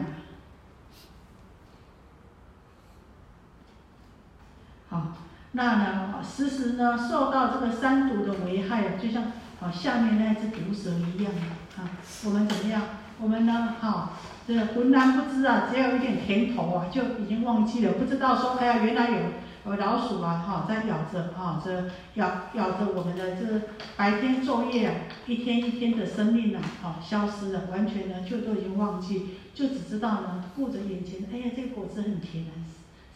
[4.90, 5.08] 好。
[5.52, 9.24] 那呢，时时呢受到这个三毒的危害，就像
[9.60, 11.34] 啊下面那只毒蛇一样
[11.76, 11.90] 啊。
[12.26, 12.80] 我们怎么样？
[13.22, 14.12] 我们呢，哈，
[14.48, 23.62] 这浑然不知啊，只要有一点甜头啊，就已经忘记了，不知道说，哎呀，原来有有老鼠啊，哈，在咬着啊，这咬咬着我们的这
[23.98, 24.94] 白天昼夜啊，
[25.28, 32.56] 一天一天的生命呢，哈，消失了，完全呢就都已经忘记，就只知道呢顾着眼前，哎呀，这个果子很甜啊。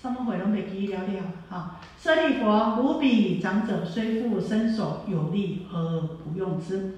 [0.01, 1.80] 上面回龙没给了了啊！
[1.97, 6.95] 舍利佛，如彼长者虽复身手有力而不用之，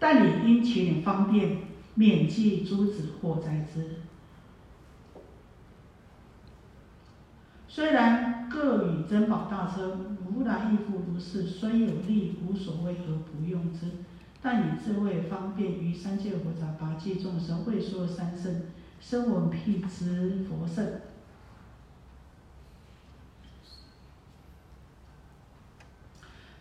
[0.00, 1.58] 但你因其方便，
[1.98, 3.96] 免济诸子祸灾之。
[7.66, 13.86] 虽然各与珍宝大称，如来亦复如是，虽有利无所谓何不用之，
[14.40, 18.62] 但以智慧方便于三界佛刹八界众生，会说三圣，
[19.00, 20.86] 声闻辟支佛圣。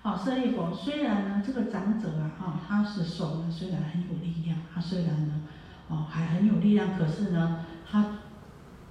[0.07, 5.41] 好，舍利佛，虽然呢，这个长者啊，哈，他是手呢，虽然很有力量，他虽然呢，
[5.89, 8.19] 哦，还很有力量，可是呢，他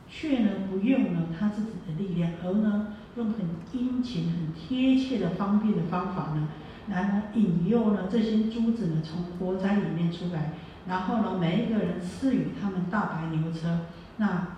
[0.06, 6.48] 却呢不用呢他自己的力量，而呢用很殷勤、很贴切的方便的方法呢，
[6.88, 10.52] 来呢引诱呢这些珠子呢从火灾里面出来，
[10.86, 13.86] 然后呢每一个人赐予他们大白牛车，
[14.18, 14.48] 那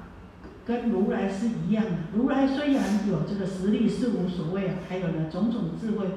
[0.66, 1.92] 跟如来是一样的。
[2.14, 6.08] 如来虽然有这个实力是无所谓啊，还有呢种种智慧。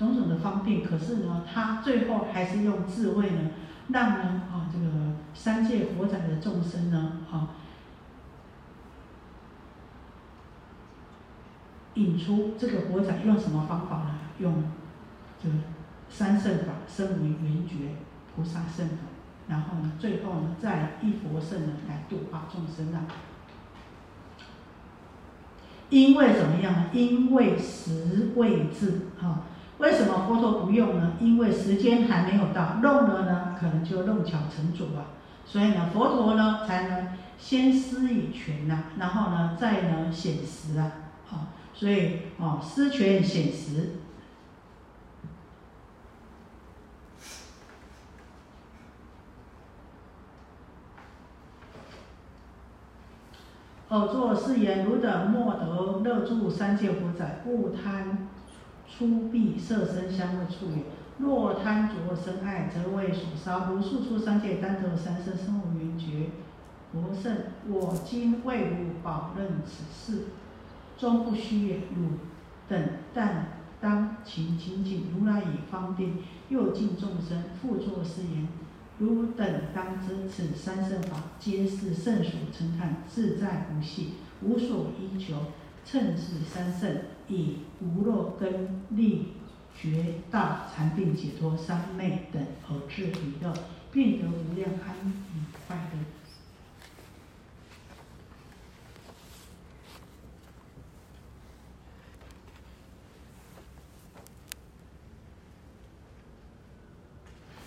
[0.00, 3.50] 种种的方便，可是呢，他最后还是用智慧呢，
[3.88, 4.86] 让呢啊这个
[5.34, 7.50] 三界火灾的众生呢啊，
[11.92, 14.18] 引出这个火灾用什么方法呢？
[14.38, 14.64] 用
[15.38, 15.54] 这个
[16.08, 17.96] 三圣法，身为圆觉
[18.34, 18.94] 菩萨圣法，
[19.48, 23.04] 然后呢，最后呢，再一佛圣呢来度化众生啊。
[25.90, 26.86] 因为怎么样？
[26.94, 29.42] 因为实未至啊。
[29.80, 31.12] 为什么佛陀不用呢？
[31.20, 35.16] 因为时间还没有到，弄了呢，可能就弄巧成拙啊。
[35.46, 37.08] 所以呢，佛陀呢才能
[37.38, 40.92] 先施以权呐，然后呢再呢显实啊。
[41.26, 43.92] 好，所以哦，施权显实。
[53.88, 58.29] 偶作是言：汝等莫得乐住三界福载，勿贪。
[58.90, 60.82] 出必色身香味触也。
[61.18, 63.70] 若贪着生爱，则为所烧。
[63.70, 66.30] 如数出三界，单得三生，生无缘觉。
[66.92, 67.36] 佛圣，
[67.68, 70.24] 我今为汝保任此事，
[70.98, 71.76] 终不虚也。
[71.76, 72.18] 汝
[72.68, 72.82] 等
[73.14, 73.46] 但
[73.80, 76.14] 当勤精进，如来以方便
[76.48, 78.48] 诱尽众生，复作是言：
[78.98, 84.14] 汝等当知，此三圣法，皆是圣所称叹，自在无系。
[84.42, 85.36] 无所依求，
[85.84, 86.96] 称是三圣，
[87.30, 89.34] 以无漏根利
[89.80, 93.54] 觉道禅定解脱三昧等而至彼乐，
[93.92, 96.04] 便得无量安隐快乐。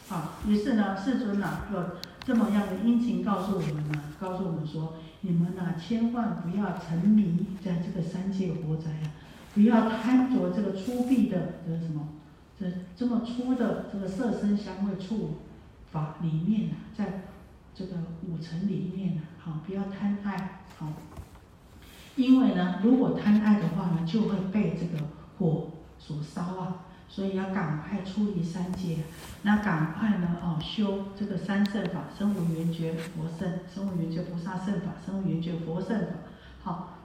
[0.10, 1.84] 好，于是呢，世尊呢，有
[2.24, 9.10] 这么样的殷勤告诉我们呢，告诉我们说，你们呢，千万不要沉迷在这个三界活宅啊，
[9.54, 12.08] 不要贪着这个粗鄙的这个什么，
[12.60, 15.38] 这这么粗的这个色身香味触
[15.92, 17.22] 法里面呐，在
[17.76, 17.96] 这个
[18.28, 20.88] 五尘里面呐，好，不要贪爱，好，
[22.16, 25.04] 因为呢，如果贪爱的话呢，就会被这个
[25.38, 26.86] 火所烧啊。
[27.10, 28.98] 所以要赶快出离三界，
[29.44, 36.08] 那赶快呢哦修这个三圣法，生无缘觉佛圣，生无缘觉菩萨圣法，生无缘觉佛圣法。
[36.64, 36.98] 好，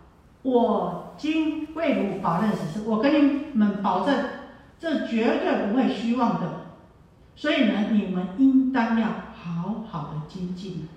[0.51, 4.15] 我今为汝保任此事，我跟你们保证，
[4.79, 6.69] 这绝对不会虚妄的。
[7.37, 10.89] 所以呢，你们应当要好好的精进。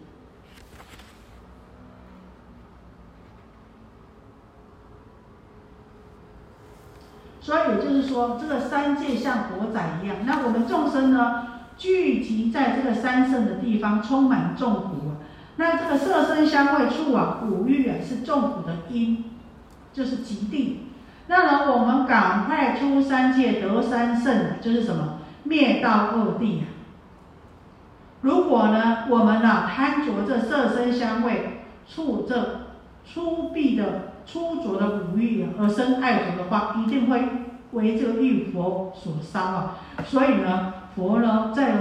[7.42, 15.18] 所以也就是说，这个三界像火仔一样，那我们众生呢，聚集在这个三圣的地方，充满众苦啊。
[15.58, 19.31] 那这个色身香味触啊，五欲啊，是众苦的因，
[19.94, 20.88] 就是极地。
[21.28, 26.64] 那么我们赶快出三界得三圣，就是什么灭道恶地啊。
[28.22, 32.62] 如果呢，我们呢贪着这色身香味触这
[33.06, 34.12] 粗鄙的。
[34.24, 37.24] 粗浊的五欲而生爱着的话，一定会
[37.72, 39.76] 为这个欲佛所伤啊！
[40.06, 41.74] 所以呢，佛呢在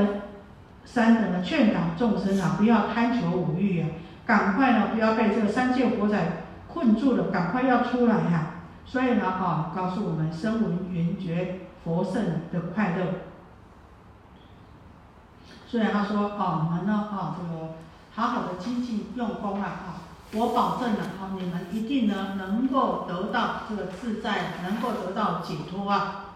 [0.87, 3.89] 三等呢劝导众生啊，不要贪求五欲啊，
[4.25, 6.19] 赶快呢不要被这个三界火仔
[6.73, 8.55] 困住了，赶快要出来呀！
[8.87, 13.07] 所以呢啊，告诉我们声闻缘觉佛圣的快乐。
[15.67, 17.75] 所以他说哦，你们呢啊这个
[18.15, 19.89] 好好的精进用功啊啊。
[20.33, 26.27] 我保证了，好，你们一定呢能够得到这个自在，能够得到解脱啊。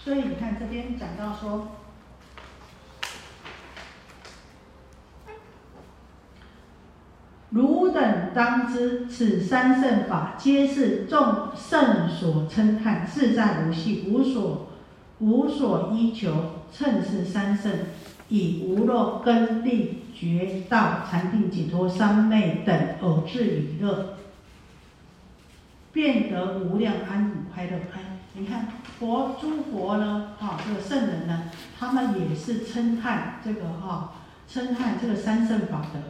[0.00, 1.68] 所以你看这边讲到说，
[7.50, 14.68] 汝等当知，此三圣法皆是众圣所称叹，自在无系，无所
[15.20, 17.72] 无所依求，称是三圣，
[18.28, 24.16] 以无漏根力觉道禅定解脱三昧等而至于乐，
[25.92, 27.78] 便得无量安隐快乐。
[27.94, 28.68] 安，你看。
[28.98, 30.32] 佛诸佛呢？
[30.40, 31.44] 哈，这个圣人呢，
[31.78, 34.14] 他们也是称叹这个哈，
[34.48, 36.00] 称叹这个三圣法的。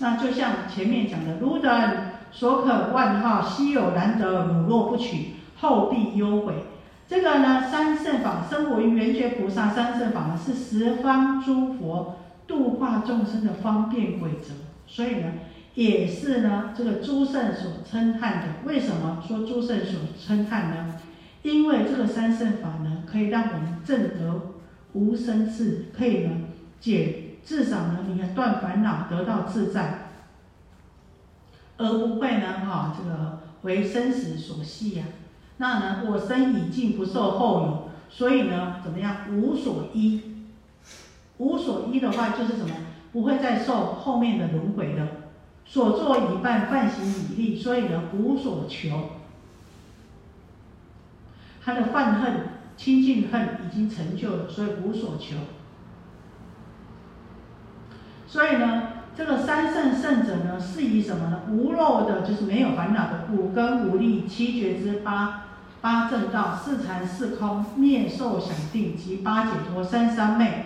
[0.00, 6.54] 那就像前面讲的，汝等所可万号稀有难得，汝若不取，后必忧悔。
[7.06, 12.16] 这个呢，三圣法，生活于圆觉菩萨三圣法呢，是十方诸佛
[12.48, 14.54] 度化众生的方便规则，
[14.88, 15.34] 所以呢。
[15.78, 18.48] 也是呢，这个诸圣所称叹的。
[18.64, 20.96] 为什么说诸圣所称叹呢？
[21.42, 24.54] 因为这个三圣法呢，可以让我们证得
[24.94, 26.32] 无生智，可以呢
[26.80, 30.08] 解至少呢，你看断烦恼，得到自在，
[31.76, 35.04] 而不会呢，哈，这个为生死所系呀。
[35.58, 39.18] 那呢，我生已尽，不受后有，所以呢，怎么样？
[39.30, 40.44] 无所依，
[41.36, 42.74] 无所依的话，就是什么？
[43.12, 45.06] 不会再受后面的轮回的。
[45.70, 49.10] 所作已办，犯行已立，所以呢无所求。
[51.62, 55.36] 他的犯恨、亲近恨已经成就了，所以无所求。
[58.26, 58.82] 所以呢，
[59.14, 61.42] 这个三圣圣者呢，是以什么呢？
[61.50, 65.44] 无漏的，就是没有烦恼的五根五力、七觉之八
[65.82, 70.64] 八正道、四禅四空、灭受想定及八解脱、三三昧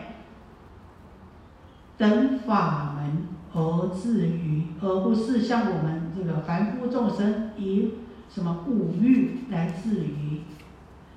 [1.98, 3.31] 等法门。
[3.54, 7.94] 而至于，而不是像我们这个凡夫众生以
[8.28, 10.42] 什么五欲来自于，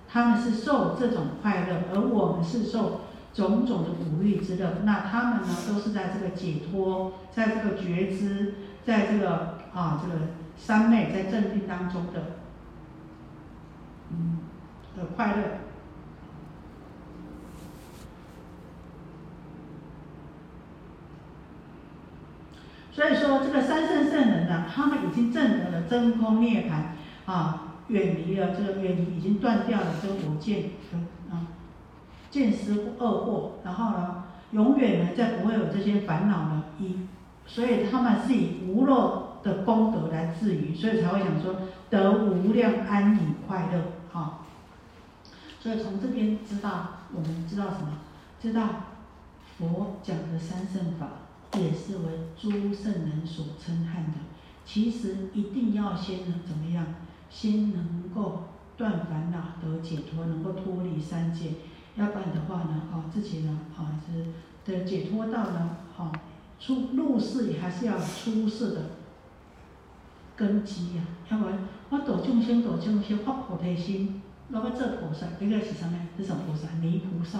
[0.07, 3.01] 他们是受这种快乐，而我们是受
[3.33, 4.79] 种种的五欲之乐。
[4.83, 8.55] 那他们呢，都是在这个解脱，在这个觉知，
[8.86, 10.25] 在这个啊这个
[10.57, 12.38] 三昧在正定当中的。
[14.11, 14.39] 嗯，
[14.97, 15.43] 的快乐。
[22.95, 30.69] 所以说，这个三圣圣人呢，他们已经证得了真空涅盘啊，远离了这个远离，已经断掉了这个我见
[31.29, 31.47] 啊
[32.31, 36.63] 见思恶惑，然后呢，永远呢再不会有这些烦恼了。
[36.79, 36.95] 一，
[37.45, 41.53] 所以他们是以无漏的功德来自于，所以才会想说
[41.89, 44.39] 得无量安隐快乐啊。
[45.59, 47.91] 所以从这边知道，我们知道什么？
[48.39, 48.61] 知道
[49.57, 51.07] 佛讲的三圣法。
[51.59, 54.19] 也是为诸圣人所称叹的。
[54.65, 56.85] 其实一定要先能怎么样？
[57.29, 58.43] 先能够
[58.77, 61.51] 断烦恼得解脱，能够脱离三界。
[61.95, 66.11] 要不然的话呢，哦，自己呢，哦是的解脱到呢，哦
[66.59, 68.81] 出入世也还是要出世的
[70.35, 71.03] 根基呀。
[71.29, 75.97] 要不然我度众生度众生发菩提心，那么做菩萨，这个是什么？
[76.17, 76.67] 是什么菩萨？
[76.81, 77.39] 泥菩萨，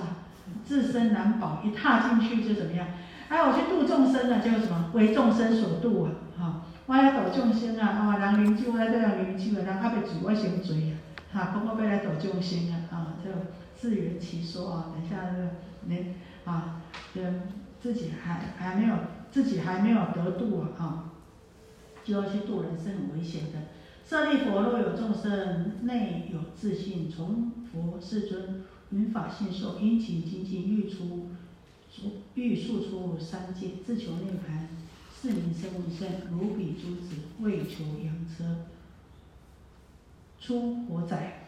[0.64, 2.88] 自身难保，一踏进去就怎么样？
[3.28, 4.92] 哎，我去度众生啊，叫什么？
[4.94, 6.12] 为众生所度啊！
[6.38, 7.88] 哈，我要度众生啊！
[7.88, 10.94] 啊，人啉酒，我来这样啉酒啊，人还袂醉，我先追啊！
[11.34, 12.86] 哈，不过要来度众生啊！
[12.92, 13.32] 啊，就
[13.76, 14.94] 自圆其说啊！
[14.94, 15.50] 等一下，这个
[15.86, 16.14] 你
[16.46, 16.82] 啊，
[17.14, 17.22] 这
[17.82, 18.96] 自己还还没有，
[19.32, 20.70] 自己还没有得度啊！
[20.78, 21.04] 啊，
[22.04, 23.60] 就要去度人是很危险的。
[24.08, 31.32] 舍利佛，若有众生内有自信，从佛世尊云法信受，殷勤精进，欲出。
[32.34, 34.68] 欲速出三界，自求涅盘，
[35.22, 36.08] 是名生闻圣。
[36.32, 38.66] 如彼诸子，为求羊车，
[40.40, 41.42] 出火宅。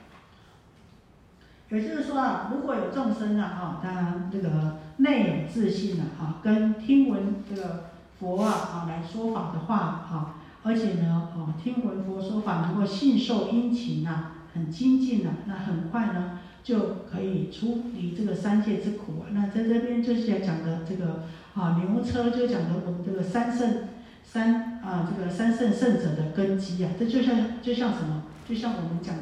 [1.70, 7.90] 也就是说啊，如果有众生啊，哈，他这个内有自信了，哈，跟听闻这个
[8.20, 9.78] 佛啊，啊来说法的话，
[10.10, 16.40] 哈，而且呢，哦，听闻佛说法能够信受殷勤啊，很精进啊，那很快呢。
[16.68, 19.32] 就可以出离这个三界之苦啊！
[19.32, 21.24] 那在这边就是要讲的这个
[21.56, 23.88] 啊牛车，就讲的我们这个三圣
[24.26, 28.24] 三啊这个三圣圣者的根基啊，这就像就像什么？
[28.50, 29.22] 就像我们讲的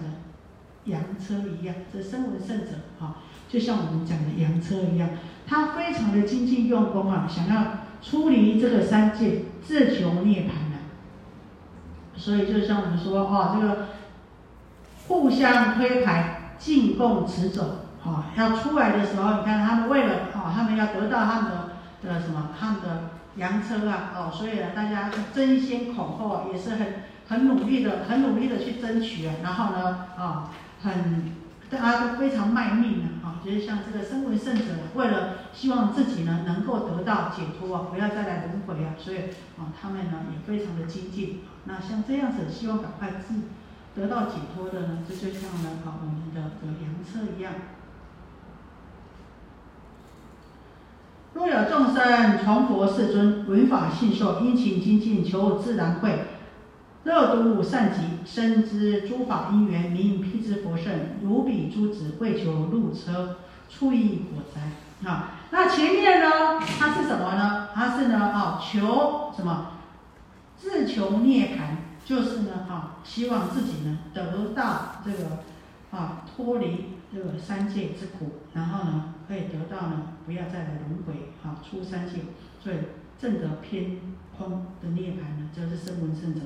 [0.85, 3.17] 羊车一样，这声闻圣者啊，
[3.47, 5.09] 就像我们讲的羊车一样，
[5.45, 10.81] 他非常的精进用功啊，想要出离这个三界，自求涅槃啊。
[12.15, 13.89] 所以就像我们说啊，这个
[15.07, 16.34] 互相推牌。
[16.57, 21.69] 进贡持走，哈，要出来的时候，你看他们为了，哈，他们要得到他们的
[22.03, 26.87] 的什么，他们的洋车啊，哦，所以呢，大家争先恐后啊，也是很
[27.27, 30.51] 很努力的，很努力的去争取啊，然后呢，啊，
[30.81, 31.33] 很
[31.69, 39.17] 大家都非常卖命的，啊，就是像这个身为圣者，为了希望自己呢能够得到解脱啊，不要再来轮回啊，所以
[39.57, 41.41] 啊，他们呢也非常的精进。
[41.65, 43.35] 那像这样子，希望赶快治。
[43.95, 47.53] 得到解脱的呢，这就像呢，啊，我们的这个羊车一样。
[51.33, 56.25] 若有众生从佛世尊闻法信受，殷勤精进，求自然慧，
[57.05, 60.91] 乐读善集，深知诸法因缘，名辟之佛圣，
[61.21, 63.37] 如彼诸子，为求入车，
[63.69, 65.09] 出于火灾。
[65.09, 67.69] 啊，那前面呢，它是什么呢？
[67.73, 69.71] 它是呢，啊，求什么？
[70.57, 71.84] 自求涅槃。
[72.05, 75.39] 就是呢，哈，希望自己呢得到这个
[75.89, 82.19] 啊脱离这个三界之苦，然后呢可以得到呢不要再来轮回，啊出三界，
[82.63, 82.75] 所以
[83.19, 83.97] 正得偏
[84.37, 86.41] 空的涅槃呢，就是声闻圣者。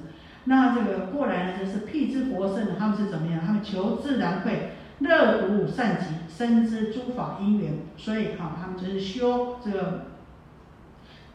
[0.46, 3.42] 那这个过来呢，就是辟支佛圣，他们是怎么样？
[3.46, 10.06] 他们求自然慧，乐无善集，深知诸法因缘，所以哈，他们就是修这个。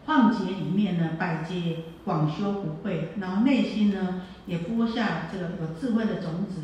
[0.06, 6.60] 旷劫里面呢，百劫广修不会，然后内心呢也播下这个有智慧的种子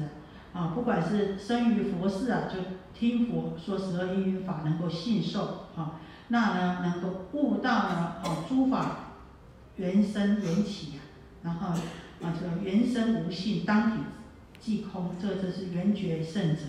[0.52, 2.58] 啊，不管是生于佛世啊，就
[2.92, 9.14] 听佛说十二因缘法，能够信受啊，那呢能够悟到呢哦诸法
[9.76, 11.00] 原生缘起啊，
[11.42, 11.68] 然后
[12.22, 14.02] 啊这个原生无性，当体
[14.60, 16.62] 即空，这这是圆觉圣者。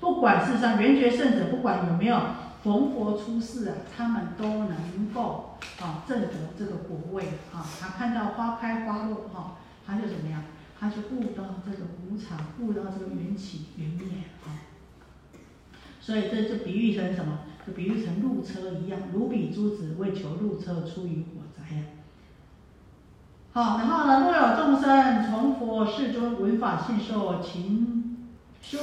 [0.00, 2.20] 不管事实上圆觉圣者，不管有没有。
[2.62, 6.28] 逢佛出世啊，他们都能够啊证得
[6.58, 7.64] 这个果位啊。
[7.80, 9.56] 他看到花开花落哈，
[9.86, 10.42] 他就怎么样？
[10.78, 14.06] 他就悟到这个无常，悟到这个缘起缘灭
[14.44, 14.58] 啊。
[16.00, 17.40] 所以这就比喻成什么？
[17.66, 21.82] 就比喻成入车一样，如彼诸子为求入车，出于火灾呀。
[23.52, 28.26] 好，然后呢，若有众生从佛世尊闻法信受勤
[28.60, 28.78] 修。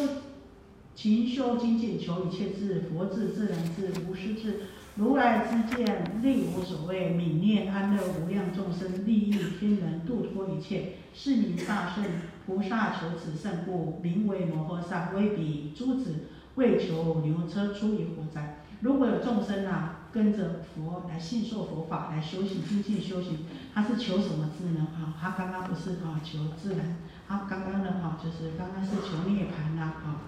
[0.95, 4.61] 勤修精进，求一切智，佛智、自然智、无师智，
[4.95, 12.05] 如来之见，令无所谓，泯灭安乐无量众生，利益天人，度脱一切，是名大圣
[12.45, 18.63] 菩萨求此圣故，名为摩诃萨，威彼诸子为求牛车出于火灾。
[18.79, 23.39] 如果有众生啊，跟着佛来信受佛法来修行精进修行，
[23.73, 24.87] 他是求什么智呢？
[24.95, 30.21] 啊，他刚刚不是啊求自然，他刚刚呢哈就是刚刚是求涅槃呐啊，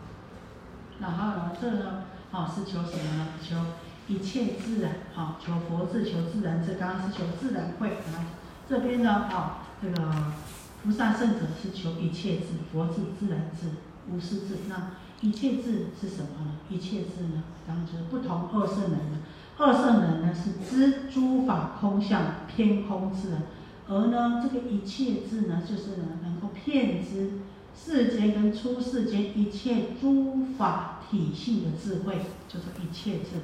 [0.99, 3.27] 然后呢这呢啊是求什么呢？
[3.41, 3.55] 求
[4.07, 8.33] 一切自然啊，求佛智，求自然智，刚刚是求自然慧啊，
[8.67, 10.13] 这边呢啊这个
[10.83, 13.67] 菩萨圣者是求一切智，佛智自然智，
[14.11, 14.91] 无私智那。
[15.19, 16.51] 一切智是什么呢？
[16.69, 18.99] 一切智呢，当然就是不同二圣人。
[19.57, 23.29] 二圣人呢是知诸法空相偏空智，
[23.87, 27.31] 而呢这个一切智呢，就是呢能够骗知
[27.77, 33.41] 世间跟出世间一切诸法体性的智慧，就是一切智。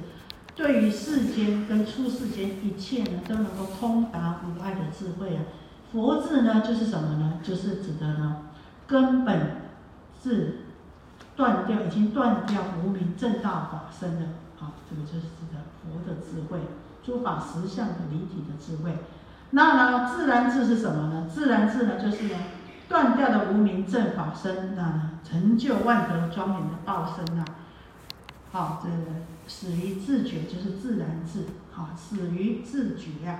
[0.56, 5.42] 对于世间跟出世间一切呢，都能够通达无碍的智慧啊。
[5.92, 7.40] 佛智呢就是什么呢？
[7.42, 8.42] 就是指的呢
[8.86, 9.62] 根本
[10.22, 10.60] 智。
[11.36, 14.26] 断掉，已经断掉无名正道法身的，
[14.56, 16.60] 好，这个就是指的佛的智慧，
[17.02, 18.96] 诸法实相的离体的智慧。
[19.50, 21.26] 那呢，自然智是什么呢？
[21.28, 22.36] 自然智呢，就是呢，
[22.88, 27.44] 断掉的无名正法身，那，成就万德庄严的报身呐。
[28.52, 28.88] 好，这
[29.48, 33.38] 始于自觉就是自然智，好，始于自觉呀。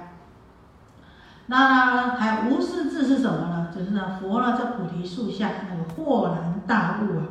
[1.47, 3.69] 那还无是智是什么呢？
[3.75, 7.27] 就是呢，佛呢在菩提树下那个豁然大悟啊。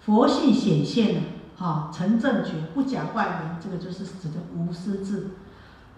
[0.00, 1.22] 佛性显现了，
[1.58, 5.28] 哈，成正觉，不假外言，这个就是指的无私智。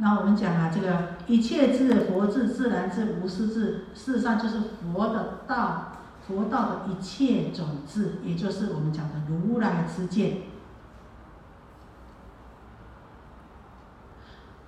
[0.03, 5.92] 那我们讲啊，这个一切智，佛智、自然智、无私智，事实上就是佛的道，
[6.26, 10.38] 佛道的一切种智，也就是我们讲的如来之见。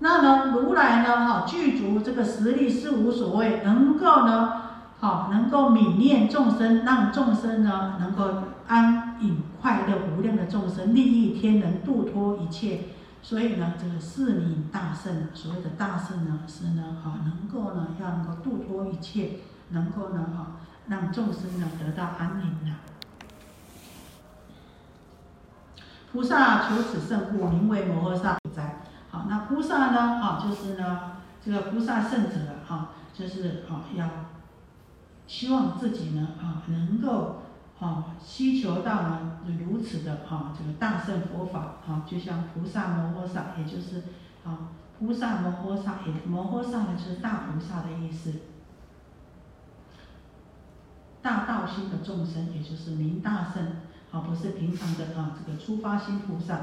[0.01, 4.63] 那呢，如来呢，哈，具足这个实力是无所谓，能够呢，
[5.01, 9.09] 好，能够泯念众生，让众生呢，能够安。
[9.23, 12.81] 隐快乐无量的众生，利益天人，度脱一切。
[13.25, 20.57] 所以呢，这个四名大圣，所谓的大圣呢，是呢，哈，能够呢，要能够度脱一切，能够呢，哈，
[20.89, 22.77] 让众生呢得到安宁的。
[26.11, 28.83] 菩萨求此圣故，名为摩诃萨哉。
[29.09, 31.13] 好，那菩萨呢，哈，就是呢，
[31.43, 34.09] 这个菩萨圣者，哈，就是啊，要
[35.29, 37.42] 希望自己呢，啊，能够。
[37.83, 44.05] 啊，希求到呢如此的哈，这个大圣佛法哈，就像菩萨摩诃萨，也就是
[44.45, 48.35] 啊菩萨摩诃萨，也摩诃萨呢就是大菩萨的意思。
[51.21, 53.65] 大道心的众生，也就是明大圣，
[54.13, 56.61] 啊不是平常的啊这个初发心菩萨，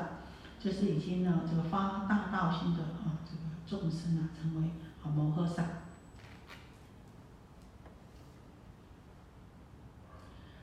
[0.58, 3.42] 就是已经呢这个发大道心的啊这个
[3.82, 4.70] 众生啊，成为
[5.04, 5.64] 啊摩诃萨。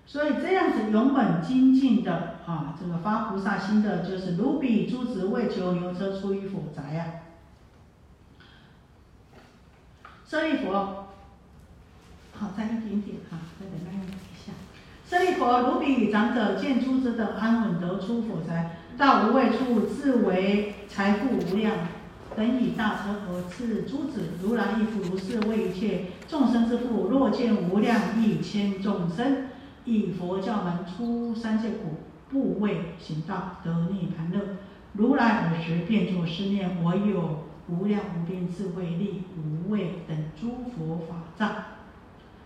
[0.09, 7.07] 所以这样子勇猛精进的啊，这个发菩萨心的，就是如彼诸子为求牛车出于火宅呀。
[10.24, 11.09] 舍利佛，
[12.32, 14.52] 好，再一点点哈，再等慢一下。
[15.09, 21.74] 舍利佛，如彼长者见诸子等安稳得出火宅，到无畏处，自为财富无量，
[22.36, 24.30] 等以大车佛赐诸子。
[24.40, 27.09] 如来亦复如是，为一切众生之父。
[27.09, 29.45] 若见无量亿千众生。
[29.87, 34.57] 以佛教门出三界苦，不为行道得涅盘乐。
[34.93, 41.64] 如来尔时便作是念：我有无量无边智慧力，无畏等诸佛法藏。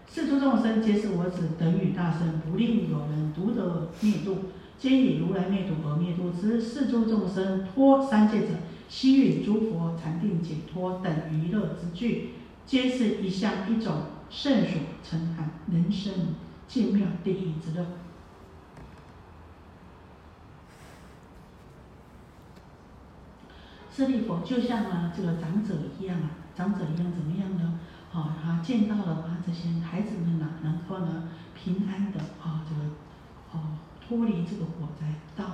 [0.06, 4.36] 世诸众生皆是我子，等与大圣，不令有人独得灭度。
[4.76, 6.60] 皆以如来灭度而灭度之。
[6.60, 8.48] 世诸众生脱三界者，
[8.88, 12.30] 悉与诸佛禅定解脱等娱乐之具，
[12.66, 13.94] 皆是一相一种
[14.28, 16.12] 圣所成含人生。
[16.70, 17.84] 净妙第一之乐。
[23.92, 27.80] 舍利佛就像啊这个长者一样啊，长者一样怎么样呢？
[28.12, 32.82] 啊，他见到了啊这些孩子们呐，能够呢平安的啊这个
[33.50, 35.50] 哦脱离这个火灾，到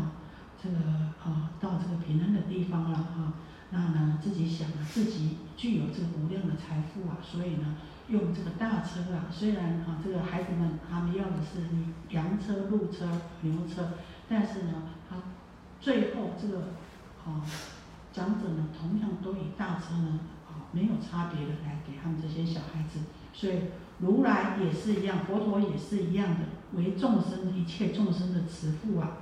[0.63, 0.77] 这个
[1.25, 3.33] 啊到这个平安的地方了啊。
[3.71, 7.75] 那呢自己想啊，自己具有这个无量的财富啊，所以呢。
[8.09, 13.05] 用这个大车啊，虽然啊，这个孩子们他们要的是你羊车、鹿车、
[13.41, 13.95] 牛车，
[14.29, 14.75] 但是呢，
[15.11, 15.17] 他
[15.81, 16.59] 最后这个
[17.25, 17.43] 啊
[18.13, 23.01] 长者呢，同样都以大车呢啊没有差别的来给他们这些小孩子。
[23.33, 23.63] 所以
[23.99, 26.41] 如来也是一样，佛陀也是一样的，
[26.75, 29.19] 为众生一切众生的慈父啊，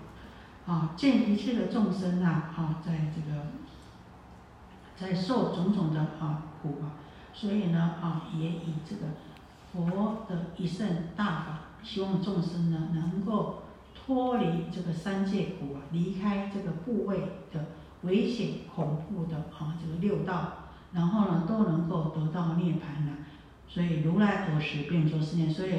[0.67, 3.47] 啊见一切的众生啊，啊在这个
[4.95, 7.01] 在受种种的啊苦啊。
[7.35, 9.03] 所以呢，啊，也以这个
[9.73, 17.19] 佛的一圣大法，希望众生呢能够脱离这个三界苦啊，离开这个部位
[17.53, 17.67] 的
[18.03, 23.17] 危险恐怖的啊这个六道，然后呢都能够得到涅槃了。
[23.67, 25.53] 所以如来何时便说是念？
[25.53, 25.73] 所以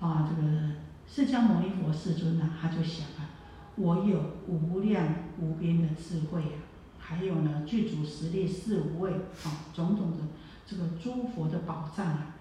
[0.00, 0.70] 啊这个
[1.06, 3.28] 释迦牟尼佛世尊呢，他就想啊，
[3.76, 5.06] 我有无量
[5.38, 6.58] 无边的智慧啊，
[6.98, 10.18] 还有呢具足实力四无畏啊种种的
[10.66, 12.34] 这个诸佛的宝藏啊，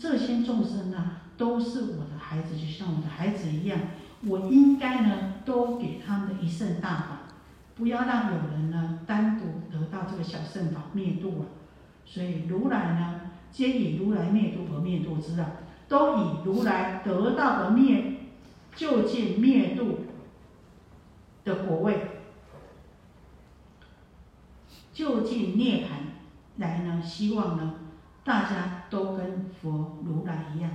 [0.00, 3.78] 这些众生啊都是我的孩子，就像我的孩子一样。
[4.26, 7.20] 我应该呢，都给他们的一圣大法，
[7.74, 11.44] 不要让有人呢单独得到这个小圣法灭度啊。
[12.06, 13.20] 所以如来呢，
[13.50, 15.52] 皆以如来灭度和灭度之啊，
[15.86, 18.14] 都以如来得到的灭
[18.74, 20.06] 就近灭度
[21.44, 22.22] 的果位，
[24.92, 26.05] 就近涅槃
[26.56, 27.74] 来呢，希望呢
[28.24, 30.70] 大家都跟佛如来一样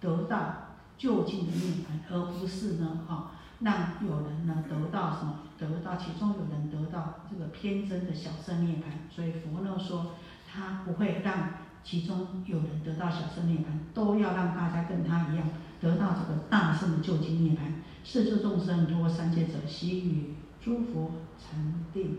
[0.00, 0.56] 得到。
[0.96, 5.40] 就近的涅槃，而不是呢，哈，让有人呢得到什么？
[5.58, 9.12] 得到其中有人得到这个偏真的小圣涅槃。
[9.12, 10.12] 所以佛呢说，
[10.48, 11.48] 他不会让
[11.82, 15.48] 其中有人得到小圣涅槃，都要让大家跟他一样
[15.80, 17.72] 得到这个大圣的就近涅槃。
[18.04, 22.18] 世诸众生脱三界者，悉与诸佛禅定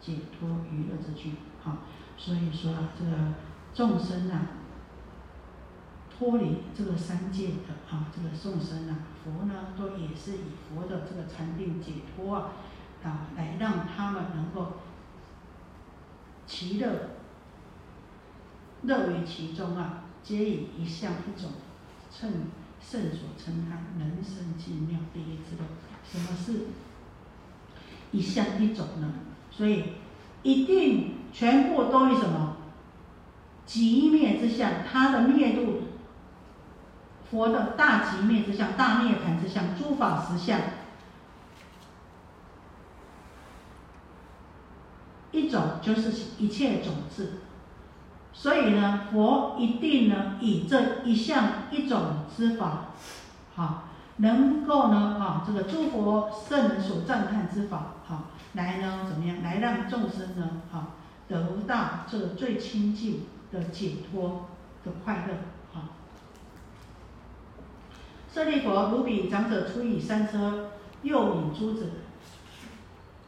[0.00, 1.34] 解脱娱乐之具。
[1.62, 1.80] 哈，
[2.20, 3.10] 所以说啊这个
[3.74, 4.58] 众生啊。
[6.20, 12.52] 脱离这个三界的啊，这个众生啊，佛呢都也是以佛的这个禅定解脱啊，
[13.02, 14.74] 啊，来让他们能够
[16.46, 17.12] 其乐，
[18.82, 21.52] 乐于其中啊，皆以一向一种
[22.12, 22.30] 称
[22.82, 25.64] 圣所称叹人生尽妙第一之乐。
[26.04, 26.66] 什么是
[28.10, 29.10] 一向一种呢？
[29.50, 29.94] 所以
[30.42, 32.56] 一定全部都以什么
[33.66, 35.82] 极灭之相，它的灭度。
[37.30, 40.58] 佛的大极灭之相、大涅盘之相、诸法实相，
[45.30, 47.34] 一种就是一切种子。
[48.32, 52.86] 所以呢，佛一定呢以这一项一种之法，
[53.54, 53.84] 好，
[54.16, 58.24] 能够呢啊这个诸佛圣人所赞叹之法，好，
[58.54, 59.40] 来呢怎么样？
[59.40, 60.98] 来让众生呢啊
[61.30, 63.22] 得到这个最清净
[63.52, 64.48] 的解脱
[64.84, 65.34] 的快乐。
[68.32, 70.70] 舍利佛，如彼长者出以三车，
[71.02, 71.90] 又引诸子，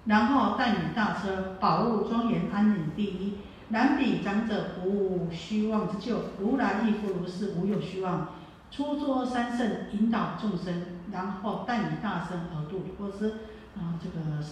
[0.05, 3.39] 然后带领大车，宝物庄严，安宁第一。
[3.71, 8.29] 然彼长者不无虚妄之救，如来亦复如是，无有虚妄。
[8.71, 13.31] 出作三圣，引导众生，然后带领大圣而度或是。
[13.75, 14.43] 啊，这个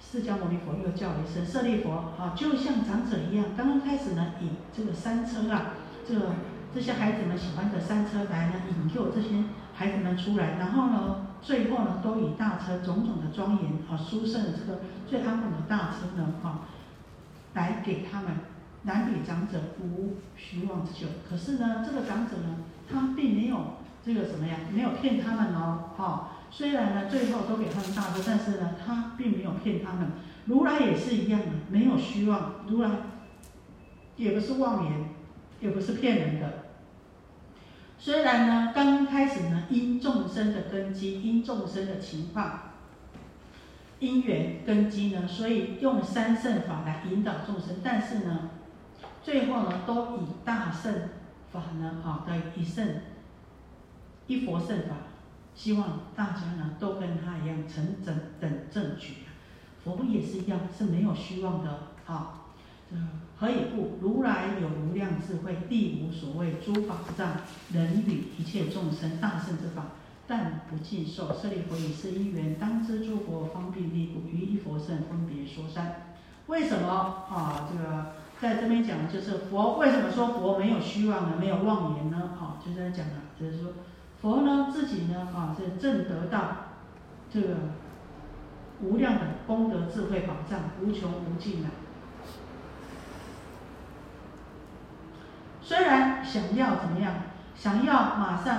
[0.00, 3.46] 释迦牟尼佛又叫了一声舍利佛，啊，就像长者一样。
[3.56, 5.74] 刚刚开始呢，以这个三车啊，
[6.06, 6.32] 这个
[6.74, 9.44] 这些孩子们喜欢的三车来呢，引诱这些。
[9.74, 16.66] 孩子们出来，然后呢，最后呢，都以大车种种的庄严啊，殊胜的这个最安稳的大车呢，啊，
[17.54, 18.30] 来给他们
[18.82, 21.06] 男女长者无虚妄之救。
[21.30, 22.56] 可是呢，这个长者呢，
[22.90, 23.74] 他并没有
[24.04, 26.30] 这个什么呀，没有骗他们哦，哈。
[26.50, 30.10] 虽然呢，最后都给他们大哥，但是呢，他并没有骗他们。
[30.46, 32.90] 如来也是一样的，没有虚妄，如来
[34.16, 35.10] 也不是妄言，
[35.60, 36.64] 也不是骗人的。
[37.98, 42.60] 虽然呢，刚开始呢，因众生的根基，因众生的情况，
[43.98, 48.50] 因缘根基呢，所以用三圣法来引导众生，但是呢，
[49.22, 50.94] 最后呢，都以大圣
[51.52, 52.86] 法呢，啊的一圣
[54.28, 54.94] 一佛圣法，
[55.58, 59.14] 希望大家呢都跟他一样成等等正觉，
[59.82, 62.44] 佛不也是一样，是没有虚妄的啊。
[63.36, 63.98] 何以故？
[64.00, 67.32] 如来有无量智慧，地无所谓诸法之障，
[67.70, 69.86] 能与一切众生大圣之法，
[70.28, 71.36] 但不尽受。
[71.36, 76.14] 舍利弗，以是因缘，当知诸佛方便利故，于一佛圣分别说三。
[76.46, 77.68] 为什么啊？
[77.68, 81.36] 这个在这边讲的就是佛为什么说佛没有虚妄呢？
[81.36, 82.30] 没有妄言呢？
[82.40, 83.72] 啊，就在讲了，就是说
[84.20, 86.40] 佛呢自己呢啊是正得到
[87.30, 87.54] 这个
[88.82, 91.68] 无量的功德智慧宝藏，无穷无尽的。
[95.60, 97.14] 虽然想要怎么样，
[97.54, 98.56] 想要马上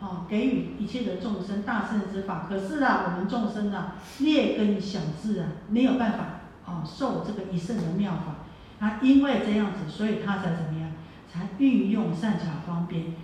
[0.00, 6.24] 啊给予一切的众生大圣之法，可是啊，我们众生啊劣根小智啊，没有办法
[6.64, 8.86] 啊受这个一圣的妙法。
[8.86, 10.90] 啊，因为这样子，所以他才怎么样，
[11.32, 13.14] 才运用善巧方便，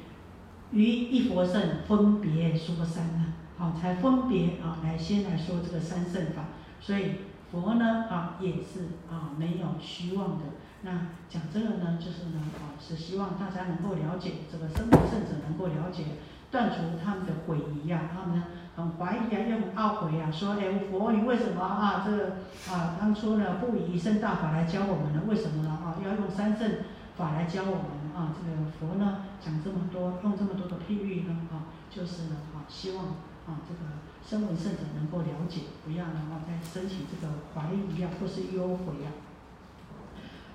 [0.72, 6.44] 于一佛圣分别说三呢，好，才分别啊来先来说这个三圣法。
[6.80, 7.12] 所以
[7.50, 10.44] 佛呢啊也是啊没有虚妄的。
[10.82, 16.04] 那讲这个呢，就是呢，啊，是希望大家能够了解这个生活圣者能够了解
[16.50, 18.42] 断除他们的悔疑啊，他们
[18.76, 22.24] 很怀疑啊，又很懊悔啊，说，哎，佛你为什么啊这个
[22.70, 25.22] 啊当初呢不以一圣大法来教我们呢？
[25.26, 25.70] 为什么呢？
[25.70, 26.70] 啊要用三圣
[27.16, 28.34] 法来教我们啊？
[28.34, 33.06] 这个佛呢讲这么多，用这么多的譬喻呢啊，就是呢啊希望
[33.46, 33.80] 啊这个
[34.26, 39.12] 声闻圣者能够了解，不要然后再升起这个怀疑呀或是忧悔呀。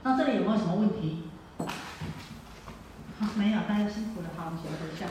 [0.03, 1.23] 那这里有没有什么问题？
[3.19, 5.07] 好，没有，大家辛苦了，好，我们休息一下。